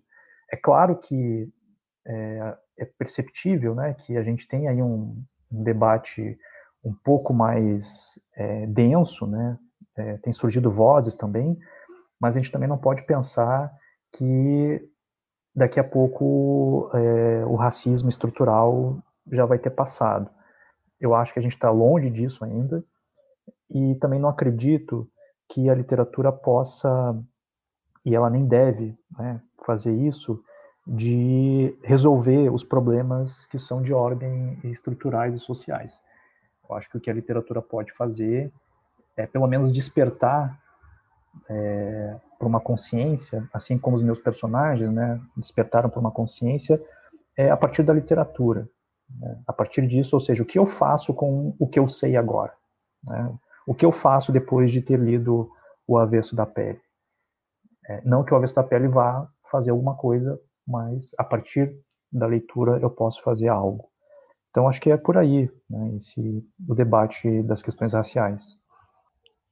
É 0.52 0.58
claro 0.58 0.98
que 0.98 1.50
é, 2.06 2.58
é, 2.80 2.86
perceptível, 2.86 3.74
né, 3.74 3.94
que 3.94 4.18
a 4.18 4.22
gente 4.22 4.48
tem 4.48 4.68
aí 4.68 4.82
um, 4.82 5.24
um 5.52 5.64
debate 5.64 6.38
um 6.88 6.94
pouco 7.04 7.34
mais 7.34 8.18
é, 8.36 8.66
denso, 8.68 9.28
né, 9.28 9.58
é, 9.98 10.18
tem 10.18 10.32
surgido 10.32 10.70
vozes 10.70 11.14
também, 11.14 11.58
mas 12.20 12.36
a 12.36 12.40
gente 12.40 12.52
também 12.52 12.70
não 12.70 12.78
pode 12.78 13.06
pensar 13.06 13.72
que 14.14 14.90
daqui 15.54 15.80
a 15.80 15.84
pouco 15.84 16.90
é, 16.94 17.46
o 17.46 17.56
racismo 17.56 18.10
estrutural 18.10 18.98
já 19.32 19.46
vai 19.46 19.60
ter 19.60 19.72
passado. 19.72 20.30
Eu 21.00 21.14
acho 21.14 21.34
que 21.34 21.40
a 21.40 21.42
gente 21.42 21.56
está 21.56 21.70
longe 21.70 22.10
disso 22.10 22.46
ainda 22.46 22.84
e 23.70 23.96
também 23.96 24.20
não 24.20 24.30
acredito 24.30 25.10
que 25.50 25.70
a 25.70 25.76
literatura 25.76 26.32
possa, 26.32 27.16
e 28.06 28.16
ela 28.16 28.30
nem 28.30 28.46
deve 28.46 28.98
né, 29.18 29.42
fazer 29.66 29.94
isso, 29.94 30.42
de 30.86 31.78
resolver 31.84 32.50
os 32.50 32.64
problemas 32.64 33.46
que 33.48 33.58
são 33.58 33.82
de 33.82 33.94
ordem 33.94 34.58
estruturais 34.64 35.36
e 35.36 35.40
sociais. 35.40 36.02
Eu 36.70 36.76
acho 36.76 36.90
que 36.90 36.98
o 36.98 37.00
que 37.00 37.10
a 37.10 37.14
literatura 37.14 37.62
pode 37.62 37.92
fazer 37.92 38.52
é, 39.18 39.26
pelo 39.26 39.48
menos, 39.48 39.72
despertar 39.72 40.62
é, 41.50 42.16
para 42.38 42.48
uma 42.48 42.60
consciência, 42.60 43.48
assim 43.52 43.78
como 43.78 43.96
os 43.96 44.04
meus 44.04 44.20
personagens 44.20 44.92
né, 44.92 45.20
despertaram 45.36 45.90
para 45.90 46.00
uma 46.00 46.12
consciência, 46.12 46.82
é, 47.36 47.50
a 47.50 47.58
partir 47.58 47.82
da 47.82 47.94
literatura. 47.94 48.70
Né? 49.10 49.40
A 49.48 49.52
partir 49.52 49.88
disso, 49.88 50.16
ou 50.16 50.20
seja, 50.20 50.44
o 50.44 50.46
que 50.46 50.60
eu 50.60 50.66
faço 50.66 51.14
com 51.14 51.56
o 51.58 51.68
que 51.68 51.80
eu 51.80 51.88
sei 51.88 52.16
agora. 52.16 52.54
Né? 53.04 53.34
o 53.68 53.76
que 53.76 53.86
eu 53.86 53.92
faço 53.92 54.32
depois 54.32 54.72
de 54.72 54.82
ter 54.82 54.98
lido 54.98 55.52
o 55.86 55.98
avesso 55.98 56.36
da 56.36 56.46
pele. 56.46 56.80
É, 57.86 58.02
não 58.04 58.24
que 58.24 58.34
o 58.34 58.38
avesso 58.38 58.56
da 58.56 58.64
pele 58.64 58.88
vá 58.88 59.28
fazer 59.52 59.72
alguma 59.72 59.96
coisa, 59.96 60.40
mas 60.66 61.12
a 61.18 61.24
partir 61.24 61.76
da 62.10 62.26
leitura 62.26 62.80
eu 62.80 62.90
posso 62.90 63.22
fazer 63.22 63.50
algo. 63.50 63.90
Então 64.58 64.68
acho 64.68 64.82
que 64.82 64.90
é 64.90 64.98
por 64.98 65.20
aí 65.20 65.48
né, 65.70 65.98
esse, 65.98 66.44
o 66.68 66.74
debate 66.74 67.44
das 67.44 67.62
questões 67.62 67.94
raciais. 67.94 68.58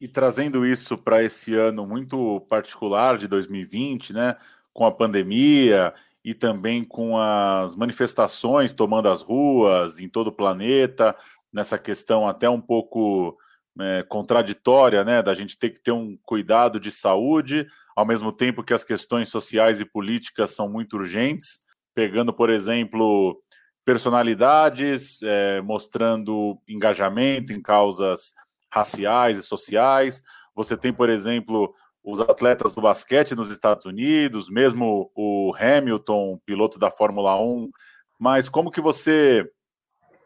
E 0.02 0.08
trazendo 0.08 0.66
isso 0.66 0.98
para 0.98 1.24
esse 1.24 1.54
ano 1.54 1.86
muito 1.86 2.42
particular 2.50 3.16
de 3.16 3.28
2020, 3.28 4.14
né, 4.14 4.36
com 4.74 4.84
a 4.84 4.92
pandemia 4.92 5.94
e 6.24 6.34
também 6.34 6.84
com 6.84 7.20
as 7.20 7.76
manifestações 7.76 8.74
tomando 8.74 9.08
as 9.08 9.22
ruas 9.22 10.00
em 10.00 10.10
todo 10.10 10.30
o 10.30 10.36
planeta, 10.36 11.16
nessa 11.54 11.78
questão 11.78 12.28
até 12.28 12.50
um 12.50 12.60
pouco 12.60 13.38
é, 13.80 14.02
contraditória, 14.02 15.04
né, 15.04 15.22
da 15.22 15.36
gente 15.36 15.56
ter 15.56 15.70
que 15.70 15.80
ter 15.80 15.92
um 15.92 16.18
cuidado 16.24 16.80
de 16.80 16.90
saúde, 16.90 17.68
ao 17.96 18.08
mesmo 18.08 18.32
tempo 18.32 18.64
que 18.64 18.74
as 18.74 18.84
questões 18.84 19.30
sociais 19.30 19.80
e 19.80 19.86
políticas 19.86 20.50
são 20.50 20.68
muito 20.68 20.98
urgentes, 20.98 21.60
pegando, 21.94 22.34
por 22.34 22.50
exemplo, 22.50 23.40
personalidades, 23.86 25.20
é, 25.22 25.62
mostrando 25.62 26.60
engajamento 26.68 27.54
em 27.54 27.62
causas 27.62 28.34
raciais 28.70 29.38
e 29.38 29.44
sociais, 29.44 30.22
Você 30.56 30.78
tem, 30.78 30.94
por 30.94 31.10
exemplo, 31.10 31.74
os 32.02 32.22
atletas 32.22 32.74
do 32.74 32.82
basquete 32.82 33.36
nos 33.36 33.50
Estados 33.50 33.86
Unidos, 33.86 34.50
mesmo 34.50 35.12
o 35.14 35.54
Hamilton, 35.58 36.40
piloto 36.46 36.80
da 36.80 36.90
Fórmula 36.90 37.38
1. 37.42 37.70
Mas 38.18 38.48
como 38.48 38.72
que 38.72 38.80
você 38.80 39.46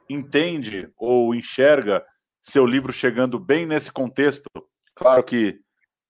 entende 0.10 0.88
ou 0.98 1.34
enxerga 1.34 2.06
seu 2.41 2.65
livro 2.65 2.93
chegando 2.93 3.39
bem 3.39 3.65
nesse 3.65 3.91
contexto? 3.91 4.45
Claro 4.95 5.24
que 5.24 5.60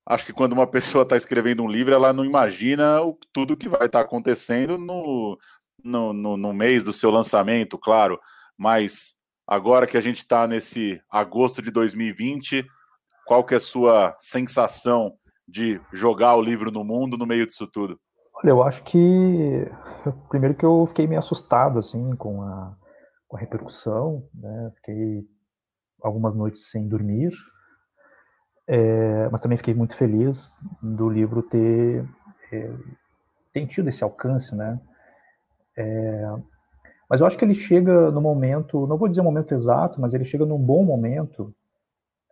acho 0.05 0.25
que 0.25 0.33
quando 0.33 0.53
uma 0.53 0.67
pessoa 0.67 1.03
está 1.03 1.15
escrevendo 1.15 1.63
um 1.63 1.69
livro, 1.69 1.95
ela 1.95 2.11
não 2.11 2.25
imagina 2.25 3.01
o, 3.01 3.17
tudo 3.31 3.55
que 3.55 3.69
vai 3.69 3.85
estar 3.85 3.99
tá 3.99 4.01
acontecendo 4.01 4.77
no, 4.77 5.37
no, 5.83 6.13
no, 6.13 6.37
no, 6.37 6.53
mês 6.53 6.83
do 6.83 6.93
seu 6.93 7.11
lançamento, 7.11 7.77
claro. 7.77 8.19
Mas 8.57 9.15
agora 9.47 9.87
que 9.87 9.97
a 9.97 10.01
gente 10.01 10.17
está 10.17 10.47
nesse 10.47 11.01
agosto 11.09 11.61
de 11.61 11.71
2020, 11.71 12.65
qual 13.25 13.43
que 13.43 13.53
é 13.53 13.57
a 13.57 13.61
sua 13.61 14.15
sensação 14.19 15.13
de 15.47 15.81
jogar 15.91 16.35
o 16.35 16.41
livro 16.41 16.71
no 16.71 16.83
mundo 16.83 17.17
no 17.17 17.25
meio 17.25 17.45
disso 17.45 17.67
tudo? 17.67 17.99
Olha, 18.35 18.51
eu 18.51 18.63
acho 18.63 18.83
que 18.83 19.67
primeiro 20.29 20.55
que 20.55 20.65
eu 20.65 20.85
fiquei 20.87 21.07
meio 21.07 21.19
assustado 21.19 21.79
assim 21.79 22.15
com 22.15 22.41
a, 22.41 22.75
com 23.27 23.35
a 23.35 23.39
repercussão, 23.39 24.23
né? 24.33 24.71
Fiquei 24.75 25.27
algumas 26.01 26.33
noites 26.33 26.69
sem 26.69 26.87
dormir, 26.87 27.31
é, 28.67 29.27
mas 29.29 29.41
também 29.41 29.57
fiquei 29.57 29.73
muito 29.73 29.95
feliz 29.95 30.55
do 30.81 31.09
livro 31.09 31.41
ter, 31.41 32.07
é, 32.51 32.73
ter 33.51 33.67
tido 33.67 33.89
esse 33.89 34.03
alcance, 34.03 34.55
né? 34.55 34.79
É, 35.79 36.25
mas 37.09 37.21
eu 37.21 37.27
acho 37.27 37.37
que 37.37 37.45
ele 37.45 37.53
chega 37.53 38.11
no 38.11 38.21
momento, 38.21 38.85
não 38.85 38.97
vou 38.97 39.07
dizer 39.07 39.21
o 39.21 39.23
momento 39.23 39.53
exato, 39.53 39.99
mas 39.99 40.13
ele 40.13 40.23
chega 40.23 40.45
num 40.45 40.59
bom 40.59 40.83
momento 40.83 41.55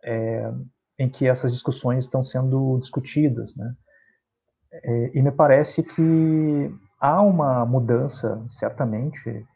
é, 0.04 0.52
em 0.98 1.08
que 1.08 1.26
essas 1.26 1.52
discussões 1.52 2.04
estão 2.04 2.22
sendo 2.22 2.78
discutidas, 2.78 3.56
né? 3.56 3.74
É, 4.70 5.10
e 5.14 5.22
me 5.22 5.32
parece 5.32 5.82
que 5.82 6.74
há 7.00 7.22
uma 7.22 7.64
mudança, 7.64 8.44
certamente, 8.50 9.46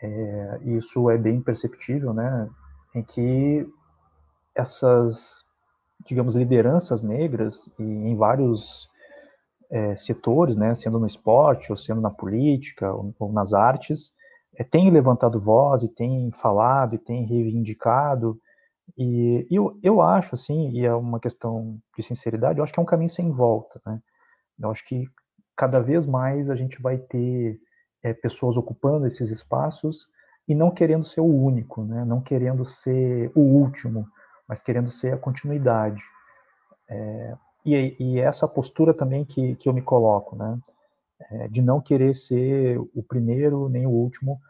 é, 0.00 0.58
isso 0.64 1.10
é 1.10 1.18
bem 1.18 1.42
perceptível, 1.42 2.14
né? 2.14 2.48
Em 2.94 3.02
que 3.02 3.66
essas 4.54 5.44
digamos, 6.06 6.36
lideranças 6.36 7.02
negras 7.02 7.68
e 7.78 7.82
em 7.82 8.16
vários 8.16 8.88
é, 9.70 9.96
setores, 9.96 10.56
né, 10.56 10.74
sendo 10.74 10.98
no 10.98 11.06
esporte, 11.06 11.70
ou 11.70 11.76
sendo 11.76 12.00
na 12.00 12.10
política, 12.10 12.92
ou, 12.92 13.14
ou 13.18 13.32
nas 13.32 13.52
artes, 13.52 14.12
é, 14.56 14.64
têm 14.64 14.90
levantado 14.90 15.40
voz 15.40 15.82
e 15.82 15.94
têm 15.94 16.30
falado 16.32 16.94
e 16.94 16.98
têm 16.98 17.26
reivindicado. 17.26 18.40
E 18.96 19.46
eu, 19.50 19.78
eu 19.82 20.00
acho, 20.00 20.34
assim, 20.34 20.70
e 20.70 20.84
é 20.84 20.94
uma 20.94 21.20
questão 21.20 21.78
de 21.96 22.02
sinceridade, 22.02 22.58
eu 22.58 22.64
acho 22.64 22.72
que 22.72 22.80
é 22.80 22.82
um 22.82 22.86
caminho 22.86 23.10
sem 23.10 23.30
volta. 23.30 23.80
Né? 23.86 24.00
Eu 24.58 24.70
acho 24.70 24.84
que 24.86 25.06
cada 25.56 25.80
vez 25.80 26.06
mais 26.06 26.50
a 26.50 26.54
gente 26.54 26.80
vai 26.80 26.98
ter 26.98 27.60
é, 28.02 28.14
pessoas 28.14 28.56
ocupando 28.56 29.06
esses 29.06 29.30
espaços 29.30 30.08
e 30.46 30.54
não 30.54 30.70
querendo 30.70 31.04
ser 31.04 31.20
o 31.20 31.26
único, 31.26 31.84
né? 31.84 32.04
não 32.04 32.20
querendo 32.22 32.64
ser 32.64 33.30
o 33.34 33.40
último, 33.40 34.06
mas 34.48 34.62
querendo 34.62 34.90
ser 34.90 35.12
a 35.12 35.18
continuidade. 35.18 36.02
É, 36.88 37.36
e, 37.74 37.96
e, 37.98 38.20
essa 38.20 38.46
postura 38.46 38.94
também 38.94 39.24
que, 39.24 39.56
que 39.56 39.68
eu 39.68 39.72
me 39.72 39.82
coloco, 39.82 40.36
né? 40.36 40.58
É, 41.30 41.48
de 41.48 41.60
não 41.60 41.80
querer 41.80 42.14
ser 42.14 42.78
o 42.78 43.02
primeiro 43.02 43.68
nem 43.68 43.86
o 43.86 43.90
último, 43.90 44.40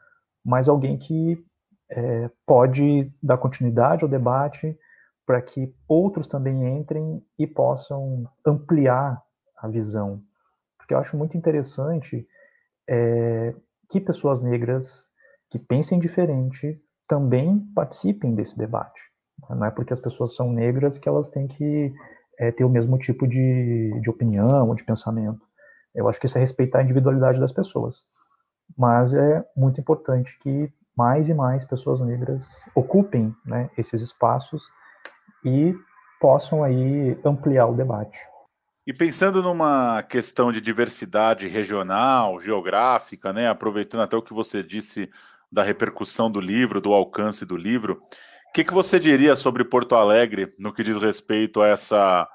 mas 0.45 0.69
alguém 0.69 0.99
que 0.99 1.43
é, 1.91 2.31
pode 2.47 3.11
dar 3.23 3.39
continuidade 3.39 4.05
ao 4.05 4.11
debate 4.11 4.79
para 5.27 5.41
que 5.41 5.75
outros 5.87 6.27
também 6.27 6.79
entrem 6.79 7.23
e 7.39 7.47
possam 7.47 8.31
ampliar 8.47 9.23
a 9.57 9.69
visão. 9.69 10.23
Porque 10.77 10.95
eu 10.95 10.99
acho 10.99 11.17
muito 11.17 11.37
interessante 11.37 12.27
é, 12.89 13.55
que 13.89 14.01
pessoas 14.01 14.41
negras 14.41 15.11
que 15.51 15.59
pensem 15.59 15.99
diferente 15.99 16.81
também 17.07 17.59
participem 17.75 18.35
desse 18.35 18.57
debate. 18.57 19.03
Não 19.49 19.65
é 19.65 19.71
porque 19.71 19.93
as 19.93 20.01
pessoas 20.01 20.35
são 20.35 20.53
negras 20.53 20.99
que 20.99 21.09
elas 21.09 21.31
têm 21.31 21.47
que 21.47 21.93
é, 22.39 22.51
ter 22.53 22.65
o 22.65 22.69
mesmo 22.69 22.97
tipo 22.99 23.27
de, 23.27 23.99
de 24.01 24.11
opinião 24.11 24.75
de 24.75 24.85
pensamento. 24.85 25.41
Eu 25.95 26.09
acho 26.09 26.21
que 26.21 26.27
isso 26.27 26.39
é 26.39 26.41
respeitar 26.41 26.79
a 26.79 26.83
individualidade 26.83 27.41
das 27.41 27.53
pessoas. 27.53 28.05
Mas 28.77 29.15
é 29.15 29.45
muito 29.57 29.81
importante 29.81 30.39
que 30.39 30.73
mais 30.97 31.29
e 31.29 31.35
mais 31.35 31.65
pessoas 31.65 32.01
negras 32.01 32.61
ocupem 32.75 33.35
né, 33.45 33.71
esses 33.79 34.03
espaços 34.03 34.69
e 35.45 35.75
possam 36.21 36.63
aí 36.63 37.19
ampliar 37.25 37.67
o 37.67 37.77
debate. 37.77 38.19
E 38.87 38.93
pensando 38.93 39.43
numa 39.43 40.03
questão 40.03 40.51
de 40.51 40.61
diversidade 40.61 41.47
regional, 41.47 42.41
geográfica, 42.41 43.33
né, 43.33 43.49
aproveitando 43.49 44.01
até 44.01 44.17
o 44.17 44.23
que 44.23 44.33
você 44.33 44.63
disse 44.63 45.11
da 45.51 45.63
repercussão 45.63 46.31
do 46.31 46.41
livro, 46.41 46.81
do 46.81 46.93
alcance 46.93 47.45
do 47.45 47.57
livro, 47.57 48.01
o 48.49 48.53
que, 48.53 48.65
que 48.65 48.75
você 48.75 48.99
diria 48.99 49.37
sobre 49.37 49.65
Porto 49.65 49.95
Alegre 49.95 50.53
no 50.59 50.73
que 50.73 50.83
diz 50.83 50.97
respeito 50.99 51.61
a 51.61 51.69
essa 51.69 52.29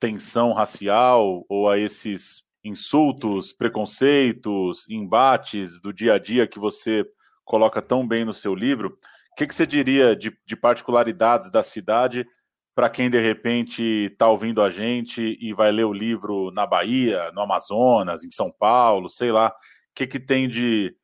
tensão 0.00 0.52
racial 0.52 1.44
ou 1.48 1.68
a 1.68 1.78
esses 1.78 2.42
insultos, 2.64 3.52
preconceitos, 3.52 4.88
embates 4.88 5.80
do 5.80 5.92
dia 5.92 6.14
a 6.14 6.18
dia 6.18 6.46
que 6.46 6.58
você 6.58 7.04
coloca 7.44 7.80
tão 7.82 8.06
bem 8.06 8.24
no 8.24 8.34
seu 8.34 8.54
livro? 8.54 8.96
O 9.32 9.34
que, 9.36 9.46
que 9.46 9.54
você 9.54 9.66
diria 9.66 10.16
de, 10.16 10.36
de 10.44 10.56
particularidades 10.56 11.50
da 11.50 11.62
cidade 11.62 12.26
para 12.74 12.88
quem 12.88 13.10
de 13.10 13.20
repente 13.20 13.82
está 14.10 14.28
ouvindo 14.28 14.62
a 14.62 14.70
gente 14.70 15.36
e 15.40 15.52
vai 15.52 15.70
ler 15.70 15.84
o 15.84 15.92
livro 15.92 16.50
na 16.52 16.66
Bahia, 16.66 17.30
no 17.32 17.42
Amazonas, 17.42 18.24
em 18.24 18.30
São 18.30 18.50
Paulo, 18.50 19.08
sei 19.08 19.30
lá, 19.30 19.48
o 19.48 19.52
que, 19.94 20.06
que 20.06 20.18
tem 20.18 20.48
de 20.48 20.94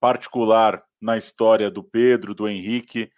particular 0.00 0.82
na 1.00 1.16
história 1.16 1.70
do 1.70 1.82
Pedro, 1.82 2.34
do 2.34 2.48
Henrique, 2.48 3.10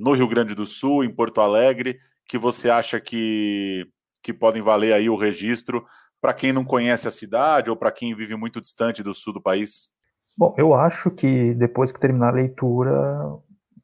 no 0.00 0.14
Rio 0.14 0.26
Grande 0.26 0.54
do 0.54 0.64
Sul, 0.64 1.04
em 1.04 1.14
Porto 1.14 1.42
Alegre, 1.42 1.98
que 2.26 2.38
você 2.38 2.70
acha 2.70 2.98
que, 2.98 3.86
que 4.22 4.32
podem 4.32 4.62
valer 4.62 4.94
aí 4.94 5.10
o 5.10 5.16
registro 5.16 5.84
para 6.20 6.32
quem 6.32 6.52
não 6.52 6.64
conhece 6.64 7.06
a 7.06 7.10
cidade 7.10 7.70
ou 7.70 7.76
para 7.76 7.92
quem 7.92 8.14
vive 8.14 8.34
muito 8.34 8.60
distante 8.60 9.02
do 9.02 9.12
sul 9.12 9.34
do 9.34 9.42
país? 9.42 9.90
Bom, 10.38 10.54
eu 10.56 10.74
acho 10.74 11.10
que 11.10 11.54
depois 11.54 11.92
que 11.92 12.00
terminar 12.00 12.28
a 12.28 12.36
leitura, 12.36 12.92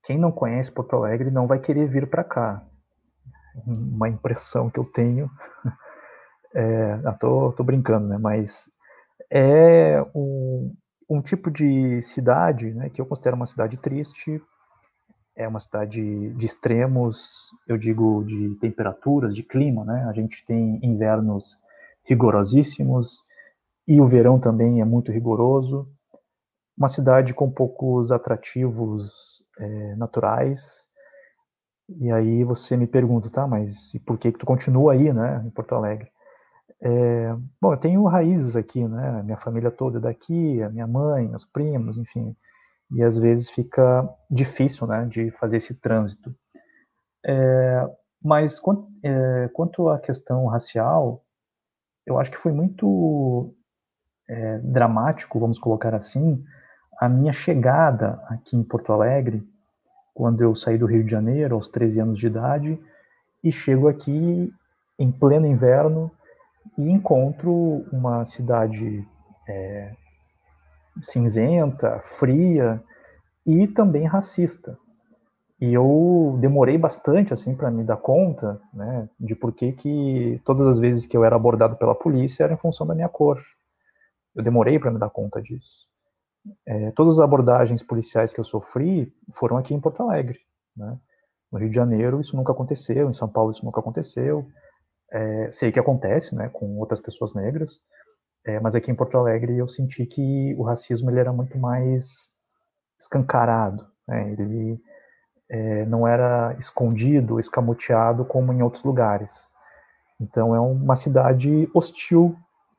quem 0.05 0.19
não 0.19 0.33
conhece 0.33 0.73
Porto 0.73 0.97
Alegre 0.97 1.31
não 1.31 1.47
vai 1.47 1.59
querer 1.59 1.87
vir 1.87 2.09
para 2.09 2.25
cá. 2.25 2.63
Uma 3.67 4.09
impressão 4.09 4.71
que 4.71 4.81
eu 4.81 4.85
tenho. 4.85 5.31
É, 6.59 6.97
tô, 7.21 7.53
tô 7.53 7.63
brincando, 7.63 8.09
né? 8.09 8.17
Mas 8.17 8.71
é 9.31 10.03
um, 10.15 10.75
um 11.07 11.21
tipo 11.21 11.51
de 11.51 12.01
cidade 12.01 12.73
né, 12.73 12.89
que 12.89 12.99
eu 12.99 13.05
considero 13.05 13.37
uma 13.37 13.45
cidade 13.45 13.77
triste, 13.77 14.41
é 15.37 15.47
uma 15.47 15.61
cidade 15.61 16.33
de 16.35 16.47
extremos, 16.47 17.51
eu 17.69 17.77
digo 17.77 18.25
de 18.25 18.55
temperaturas, 18.57 19.35
de 19.35 19.43
clima, 19.43 19.85
né? 19.85 20.07
A 20.09 20.13
gente 20.13 20.43
tem 20.47 20.81
invernos 20.83 21.59
rigorosíssimos 22.05 23.23
e 23.87 24.01
o 24.01 24.07
verão 24.07 24.41
também 24.41 24.81
é 24.81 24.85
muito 24.85 25.13
rigoroso. 25.13 25.87
Uma 26.77 26.89
cidade 26.89 27.35
com 27.35 27.51
poucos 27.51 28.11
atrativos 28.11 29.45
é, 29.59 29.95
naturais. 29.97 30.87
E 32.01 32.11
aí 32.11 32.43
você 32.43 32.77
me 32.77 32.87
pergunta, 32.87 33.31
tá, 33.31 33.47
mas 33.47 33.95
e 33.95 34.01
por 34.01 34.19
que 34.19 34.33
que 34.33 34.39
tu 34.39 34.47
continua 34.47 34.95
aí, 34.95 35.13
né, 35.13 35.43
em 35.47 35.51
Porto 35.51 35.75
Alegre? 35.75 36.11
É, 36.81 37.35
bom, 37.61 37.73
eu 37.73 37.79
tenho 37.79 38.05
raízes 38.05 38.57
aqui, 38.57 38.87
né? 38.87 39.23
Minha 39.23 39.37
família 39.37 39.71
toda 39.71 39.99
é 39.99 40.01
daqui, 40.01 40.63
a 40.63 40.69
minha 40.71 40.87
mãe, 40.87 41.29
meus 41.29 41.45
primos, 41.45 41.99
enfim 41.99 42.35
e 42.91 43.03
às 43.03 43.19
vezes 43.19 43.51
fica 43.51 44.09
difícil 44.31 44.87
né, 44.87 45.07
de 45.07 45.31
fazer 45.31 45.57
esse 45.57 45.75
trânsito. 45.75 46.35
É, 47.25 47.89
mas 48.23 48.61
quanto, 48.61 48.89
é, 49.03 49.49
quanto 49.53 49.89
à 49.89 49.99
questão 49.99 50.47
racial, 50.47 51.25
eu 52.07 52.19
acho 52.19 52.31
que 52.31 52.39
foi 52.39 52.53
muito 52.53 53.55
é, 54.29 54.59
dramático, 54.59 55.41
vamos 55.41 55.59
colocar 55.59 55.95
assim, 55.95 56.43
a 56.99 57.09
minha 57.09 57.33
chegada 57.33 58.23
aqui 58.29 58.57
em 58.57 58.63
Porto 58.63 58.93
Alegre, 58.93 59.47
quando 60.15 60.41
eu 60.41 60.55
saí 60.55 60.79
do 60.79 60.87
Rio 60.87 61.05
de 61.05 61.11
Janeiro 61.11 61.55
aos 61.55 61.69
13 61.69 62.01
anos 62.01 62.19
de 62.19 62.27
idade 62.27 62.81
e 63.45 63.53
chego 63.53 63.87
aqui 63.87 64.53
em 64.99 65.13
pleno 65.13 65.47
inverno 65.47 66.11
e 66.79 66.91
encontro 66.91 67.85
uma 67.93 68.25
cidade 68.25 69.07
é, 69.47 69.93
cinzenta, 71.03 71.99
fria 72.01 72.83
e 73.47 73.67
também 73.67 74.05
racista. 74.05 74.79
E 75.61 75.73
eu 75.73 76.37
demorei 76.39 76.77
bastante 76.77 77.33
assim 77.33 77.55
para 77.55 77.71
me 77.71 77.83
dar 77.83 77.97
conta, 77.97 78.61
né, 78.75 79.09
de 79.19 79.35
por 79.35 79.53
que 79.53 79.73
que 79.73 80.41
todas 80.45 80.67
as 80.67 80.79
vezes 80.79 81.07
que 81.07 81.17
eu 81.17 81.25
era 81.25 81.35
abordado 81.35 81.77
pela 81.77 81.95
polícia 81.95 82.45
era 82.45 82.53
em 82.53 82.59
função 82.59 82.87
da 82.87 82.95
minha 82.95 83.09
cor. 83.09 83.41
Eu 84.35 84.45
demorei 84.45 84.79
para 84.79 84.91
me 84.91 84.99
dar 84.99 85.09
conta 85.09 85.41
disso. 85.41 85.89
É, 86.67 86.91
todas 86.93 87.15
as 87.15 87.21
abordagens 87.21 87.83
policiais 87.83 88.35
que 88.35 88.41
eu 88.41 88.45
sofri 88.45 89.13
foram 89.33 89.57
aqui 89.57 89.75
em 89.75 89.81
Porto 89.81 90.03
Alegre, 90.03 90.39
né? 90.77 90.99
No 91.51 91.59
Rio 91.59 91.71
de 91.71 91.75
Janeiro 91.75 92.21
isso 92.21 92.37
nunca 92.37 92.53
aconteceu, 92.53 93.09
em 93.09 93.13
São 93.13 93.29
Paulo 93.29 93.51
isso 93.51 93.65
nunca 93.65 93.81
aconteceu. 93.81 94.47
É, 95.11 95.51
sei 95.51 95.73
que 95.73 95.79
acontece, 95.79 96.35
né, 96.35 96.51
com 96.53 96.79
outras 96.79 97.01
pessoas 97.01 97.33
negras, 97.33 97.81
é, 98.47 98.61
mas 98.61 98.75
aqui 98.75 98.91
em 98.91 98.95
Porto 98.95 99.19
Alegre 99.19 99.59
eu 99.59 99.69
senti 99.69 100.07
que 100.07 100.55
o 100.57 100.63
racismo 100.63 101.11
ele 101.11 101.21
era 101.21 101.33
muito 101.33 101.59
mais 101.59 102.29
escancarado, 102.99 103.87
né, 104.07 104.33
ele 104.33 104.81
é, 105.49 105.85
não 105.87 106.07
era 106.07 106.55
escondido, 106.59 107.39
escamoteado 107.39 108.25
como 108.25 108.53
em 108.53 108.63
outros 108.63 108.85
lugares. 108.85 109.49
Então 110.21 110.55
é 110.55 110.61
uma 110.61 110.97
cidade 110.97 111.69
hostil 111.75 112.37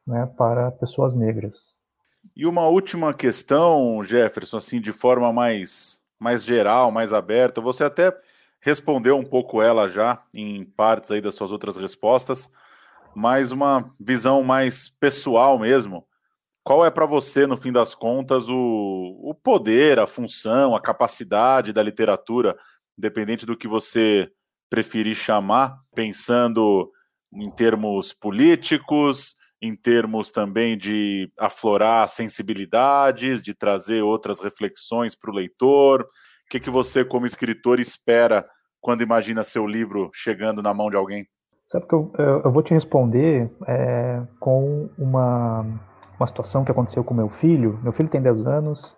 né, 0.08 0.26
para 0.38 0.72
pessoas 0.72 1.14
negras. 1.14 1.76
E 2.36 2.46
uma 2.46 2.68
última 2.68 3.14
questão, 3.14 4.04
Jefferson, 4.04 4.58
assim, 4.58 4.82
de 4.82 4.92
forma 4.92 5.32
mais, 5.32 6.02
mais 6.20 6.44
geral, 6.44 6.92
mais 6.92 7.14
aberta. 7.14 7.62
Você 7.62 7.84
até 7.84 8.16
respondeu 8.60 9.18
um 9.18 9.24
pouco 9.24 9.62
ela 9.62 9.88
já 9.88 10.22
em 10.34 10.66
partes 10.66 11.12
aí 11.12 11.22
das 11.22 11.36
suas 11.36 11.52
outras 11.52 11.78
respostas, 11.78 12.50
mas 13.18 13.52
uma 13.52 13.92
visão 14.00 14.44
mais 14.44 14.90
pessoal 14.90 15.58
mesmo. 15.58 16.06
Qual 16.64 16.86
é 16.86 16.92
para 16.92 17.08
você, 17.08 17.48
no 17.48 17.58
fim 17.58 17.72
das 17.72 17.96
contas, 17.96 18.48
o, 18.48 19.20
o 19.24 19.34
poder, 19.34 19.98
a 19.98 20.06
função, 20.06 20.76
a 20.76 20.80
capacidade 20.80 21.74
da 21.74 21.82
literatura, 21.82 22.56
independente 22.96 23.44
do 23.44 23.58
que 23.58 23.68
você 23.68 24.32
preferir 24.70 25.16
chamar, 25.16 25.80
pensando 25.96 26.92
em 27.34 27.50
termos 27.50 28.14
políticos, 28.14 29.34
em 29.60 29.76
termos 29.76 30.30
também 30.30 30.78
de 30.78 31.32
aflorar 31.40 32.08
sensibilidades, 32.08 33.42
de 33.42 33.56
trazer 33.56 34.04
outras 34.04 34.40
reflexões 34.40 35.16
para 35.16 35.32
o 35.32 35.34
leitor? 35.34 36.04
O 36.04 36.50
que, 36.52 36.60
que 36.60 36.70
você, 36.70 37.04
como 37.04 37.26
escritor, 37.26 37.80
espera 37.80 38.46
quando 38.80 39.02
imagina 39.02 39.44
seu 39.44 39.66
livro 39.66 40.12
chegando 40.14 40.62
na 40.62 40.72
mão 40.72 40.92
de 40.92 40.96
alguém? 40.96 41.28
Sabe 41.68 41.86
que 41.86 41.94
eu, 41.94 42.12
eu 42.46 42.52
vou 42.52 42.64
te 42.64 42.74
responder 42.74 43.52
é, 43.68 44.24
com 44.40 44.90
uma, 44.98 45.66
uma 46.18 46.28
situação 46.28 46.64
que 46.64 46.72
aconteceu 46.72 47.04
com 47.04 47.14
meu 47.14 47.28
filho. 47.28 47.78
Meu 47.84 47.92
filho 47.92 48.08
tem 48.08 48.22
10 48.22 48.48
anos, 48.48 48.96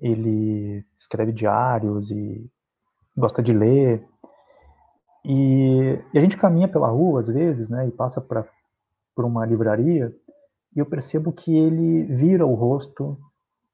ele 0.00 0.84
escreve 0.94 1.32
diários 1.32 2.10
e 2.10 2.50
gosta 3.16 3.42
de 3.42 3.54
ler. 3.54 4.06
E, 5.24 5.98
e, 6.12 6.18
a 6.18 6.20
gente 6.20 6.36
caminha 6.36 6.68
pela 6.68 6.88
rua, 6.88 7.20
às 7.20 7.28
vezes, 7.28 7.70
né, 7.70 7.88
e 7.88 7.90
passa 7.90 8.20
pra, 8.20 8.44
por 9.14 9.24
uma 9.24 9.46
livraria, 9.46 10.14
e 10.74 10.78
eu 10.78 10.84
percebo 10.84 11.32
que 11.32 11.56
ele 11.56 12.04
vira 12.04 12.46
o 12.46 12.54
rosto 12.54 13.18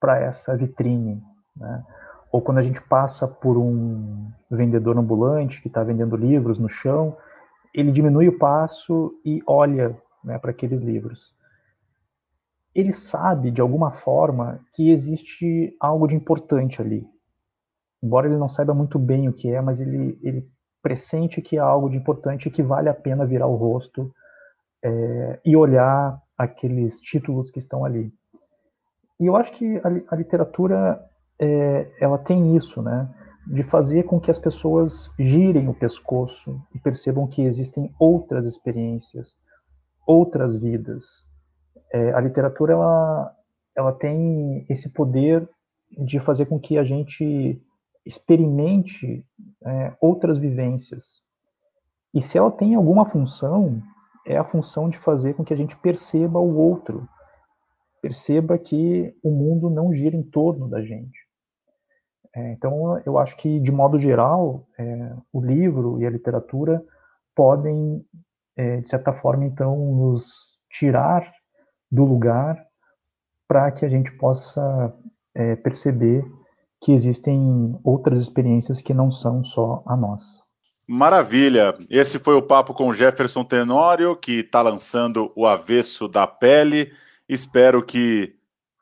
para 0.00 0.20
essa 0.20 0.56
vitrine. 0.56 1.20
Né? 1.56 1.82
Ou 2.30 2.40
quando 2.40 2.58
a 2.58 2.62
gente 2.62 2.80
passa 2.82 3.26
por 3.26 3.58
um 3.58 4.30
vendedor 4.48 4.96
ambulante 4.96 5.61
que 5.61 5.66
está 5.66 5.82
vendendo 5.82 6.16
livros 6.16 6.61
no 6.61 6.68
chão, 6.68 7.16
ele 7.74 7.90
diminui 7.90 8.28
o 8.28 8.38
passo 8.38 9.18
e 9.24 9.42
olha 9.46 9.96
né, 10.24 10.38
para 10.38 10.50
aqueles 10.50 10.80
livros. 10.80 11.35
Ele 12.74 12.92
sabe, 12.92 13.50
de 13.50 13.61
alguma 13.61 13.90
forma, 13.90 14.61
que 14.72 14.90
existe 14.90 15.76
algo 15.80 16.06
de 16.06 16.16
importante 16.16 16.80
ali. 16.80 17.06
Embora 18.02 18.26
ele 18.26 18.37
não 18.37 18.48
saiba 18.48 18.74
muito 18.74 18.98
bem 18.98 19.28
o 19.28 19.32
que 19.32 19.50
é, 19.50 19.61
mas 19.61 19.80
ele, 19.80 20.18
ele 20.22 20.48
pressente 20.82 21.40
que 21.40 21.58
há 21.58 21.64
algo 21.64 21.88
de 21.88 21.96
importante 21.96 22.48
e 22.48 22.50
que 22.50 22.62
vale 22.62 22.88
a 22.88 22.94
pena 22.94 23.26
virar 23.26 23.46
o 23.46 23.56
rosto 23.56 24.12
é, 24.82 25.40
e 25.44 25.56
olhar 25.56 26.20
aqueles 26.37 27.00
títulos 27.00 27.50
que 27.50 27.58
estão 27.58 27.85
ali. 27.85 28.12
E 29.20 29.26
eu 29.26 29.37
acho 29.37 29.52
que 29.52 29.76
a, 29.78 30.14
a 30.14 30.16
literatura 30.16 31.00
é, 31.40 31.90
ela 32.00 32.18
tem 32.18 32.56
isso, 32.56 32.82
né? 32.82 33.08
De 33.46 33.62
fazer 33.62 34.05
com 34.05 34.20
que 34.20 34.31
as 34.31 34.38
pessoas 34.38 35.11
girem 35.18 35.68
o 35.68 35.74
pescoço 35.74 36.61
e 36.74 36.78
percebam 36.78 37.26
que 37.26 37.42
existem 37.42 37.92
outras 37.98 38.46
experiências, 38.46 39.37
outras 40.07 40.55
vidas. 40.55 41.26
É, 41.92 42.12
a 42.12 42.20
literatura 42.20 42.74
ela, 42.74 43.37
ela 43.76 43.92
tem 43.92 44.64
esse 44.68 44.92
poder 44.92 45.48
de 45.90 46.18
fazer 46.18 46.46
com 46.46 46.59
que 46.59 46.78
a 46.78 46.85
gente 46.85 47.61
experimente 48.05 49.24
é, 49.64 49.94
outras 50.00 50.38
vivências. 50.38 51.22
E 52.14 52.20
se 52.20 52.37
ela 52.37 52.50
tem 52.50 52.74
alguma 52.74 53.07
função, 53.07 53.81
é 54.26 54.37
a 54.37 54.44
função 54.44 54.88
de 54.88 54.98
fazer 54.98 55.35
com 55.35 55.44
que 55.44 55.52
a 55.52 55.57
gente 55.57 55.76
perceba 55.76 56.38
o 56.38 56.57
outro, 56.57 57.09
perceba 58.00 58.59
que 58.59 59.14
o 59.22 59.31
mundo 59.31 59.70
não 59.70 59.92
gira 59.92 60.16
em 60.16 60.22
torno 60.22 60.68
da 60.68 60.83
gente. 60.83 61.21
É, 62.35 62.53
então, 62.53 63.01
eu 63.05 63.18
acho 63.18 63.37
que, 63.37 63.61
de 63.61 63.71
modo 63.71 63.99
geral, 63.99 64.66
é, 64.79 65.12
o 65.33 65.40
livro 65.40 66.01
e 66.01 66.07
a 66.07 66.11
literatura 66.11 66.83
podem, 67.35 68.05
é, 68.57 68.79
de 68.79 68.88
certa 68.88 69.12
forma, 69.12 69.45
então, 69.45 69.77
nos 69.77 70.59
tirar 70.71 71.31
do 71.90 72.05
lugar 72.05 72.57
para 73.47 73.71
que 73.71 73.85
a 73.85 73.88
gente 73.88 74.11
possa 74.12 74.95
é, 75.35 75.57
perceber 75.57 76.25
que 76.83 76.92
existem 76.92 77.79
outras 77.85 78.18
experiências 78.18 78.81
que 78.81 78.95
não 78.95 79.11
são 79.11 79.42
só 79.45 79.83
a 79.87 79.97
nossa. 79.97 80.42
Maravilha! 80.87 81.75
Esse 81.88 82.18
foi 82.18 82.35
o 82.35 82.42
papo 82.42 82.75
com 82.75 82.92
Jefferson 82.92 83.45
Tenório, 83.45 84.16
que 84.16 84.40
está 84.40 84.62
lançando 84.62 85.31
O 85.37 85.47
Avesso 85.47 86.09
da 86.09 86.27
Pele. 86.27 86.92
Espero 87.29 87.85
que 87.85 88.35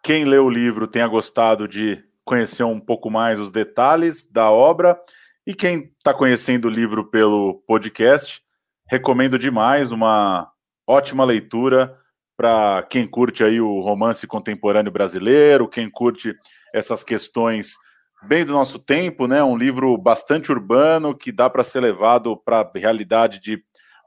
quem 0.02 0.24
lê 0.24 0.38
o 0.38 0.48
livro 0.48 0.86
tenha 0.86 1.06
gostado 1.06 1.68
de 1.68 2.02
conhecer 2.24 2.64
um 2.64 2.80
pouco 2.80 3.10
mais 3.10 3.38
os 3.38 3.50
detalhes 3.50 4.24
da 4.30 4.50
obra. 4.50 5.00
E 5.46 5.54
quem 5.54 5.92
está 5.98 6.14
conhecendo 6.14 6.66
o 6.66 6.70
livro 6.70 7.10
pelo 7.10 7.62
podcast, 7.66 8.42
recomendo 8.88 9.38
demais, 9.38 9.92
uma 9.92 10.50
ótima 10.86 11.24
leitura 11.24 11.96
para 12.36 12.82
quem 12.88 13.06
curte 13.06 13.44
aí 13.44 13.60
o 13.60 13.80
romance 13.80 14.26
contemporâneo 14.26 14.90
brasileiro, 14.90 15.68
quem 15.68 15.90
curte 15.90 16.34
essas 16.72 17.04
questões 17.04 17.74
bem 18.22 18.44
do 18.44 18.52
nosso 18.52 18.78
tempo, 18.78 19.26
né? 19.26 19.42
Um 19.42 19.56
livro 19.56 19.96
bastante 19.96 20.50
urbano 20.50 21.16
que 21.16 21.32
dá 21.32 21.48
para 21.48 21.64
ser 21.64 21.80
levado 21.80 22.36
para 22.36 22.60
a 22.60 22.78
realidade 22.78 23.40
de 23.40 23.62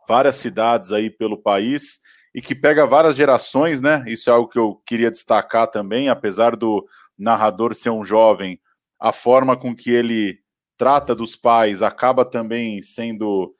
várias 0.08 0.36
cidades 0.36 0.91
aí 0.91 1.10
pelo 1.10 1.38
país 1.38 1.99
e 2.34 2.41
que 2.41 2.56
pega 2.56 2.86
várias 2.86 3.15
gerações, 3.15 3.82
né? 3.82 4.04
Isso 4.08 4.30
é 4.30 4.34
algo 4.34 4.49
que 4.49 4.58
eu 4.58 4.82
queria 4.86 5.12
destacar 5.12 5.67
também, 5.67 6.10
apesar 6.10 6.56
do 6.56 6.86
narrador 7.17 7.73
ser 7.76 7.89
um 7.89 8.04
jovem, 8.04 8.60
a 8.99 9.12
forma 9.12 9.58
com 9.58 9.76
que 9.76 9.91
ele 9.91 10.39
trata 10.78 11.15
dos 11.15 11.36
pais 11.36 11.82
acaba 11.82 12.26
também 12.26 12.82
sendo 12.82 13.54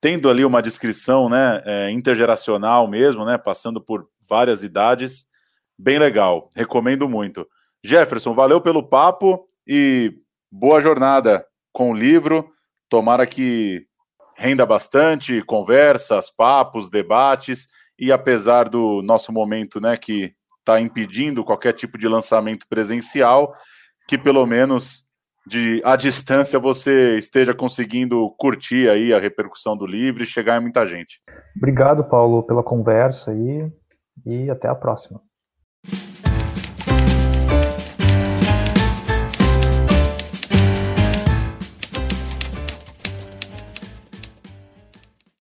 tendo 0.00 0.28
ali 0.28 0.44
uma 0.44 0.60
descrição, 0.60 1.28
né, 1.28 1.62
é, 1.64 1.90
intergeracional 1.92 2.88
mesmo, 2.88 3.24
né, 3.24 3.38
passando 3.38 3.80
por 3.80 4.08
várias 4.28 4.64
idades, 4.64 5.24
bem 5.78 5.96
legal, 5.96 6.50
recomendo 6.56 7.08
muito. 7.08 7.46
Jefferson, 7.84 8.34
valeu 8.34 8.60
pelo 8.60 8.82
papo 8.82 9.46
e 9.64 10.12
boa 10.50 10.80
jornada 10.80 11.46
com 11.72 11.92
o 11.92 11.94
livro. 11.94 12.50
Tomara 12.88 13.26
que 13.26 13.86
renda 14.36 14.66
bastante, 14.66 15.40
conversas, 15.42 16.30
papos, 16.30 16.90
debates, 16.90 17.68
e 17.96 18.10
apesar 18.10 18.68
do 18.68 19.02
nosso 19.02 19.32
momento, 19.32 19.80
né, 19.80 19.96
que 19.96 20.34
está 20.62 20.80
impedindo 20.80 21.44
qualquer 21.44 21.72
tipo 21.72 21.98
de 21.98 22.08
lançamento 22.08 22.66
presencial, 22.68 23.52
que 24.08 24.16
pelo 24.16 24.46
menos 24.46 25.04
de 25.46 25.82
à 25.84 25.96
distância 25.96 26.58
você 26.58 27.16
esteja 27.16 27.52
conseguindo 27.52 28.30
curtir 28.38 28.88
aí 28.88 29.12
a 29.12 29.18
repercussão 29.18 29.76
do 29.76 29.84
livro 29.84 30.22
e 30.22 30.26
chegar 30.26 30.58
em 30.58 30.62
muita 30.62 30.86
gente. 30.86 31.20
Obrigado, 31.56 32.04
Paulo, 32.04 32.44
pela 32.44 32.62
conversa 32.62 33.32
aí 33.32 33.70
e 34.24 34.48
até 34.48 34.68
a 34.68 34.74
próxima. 34.74 35.20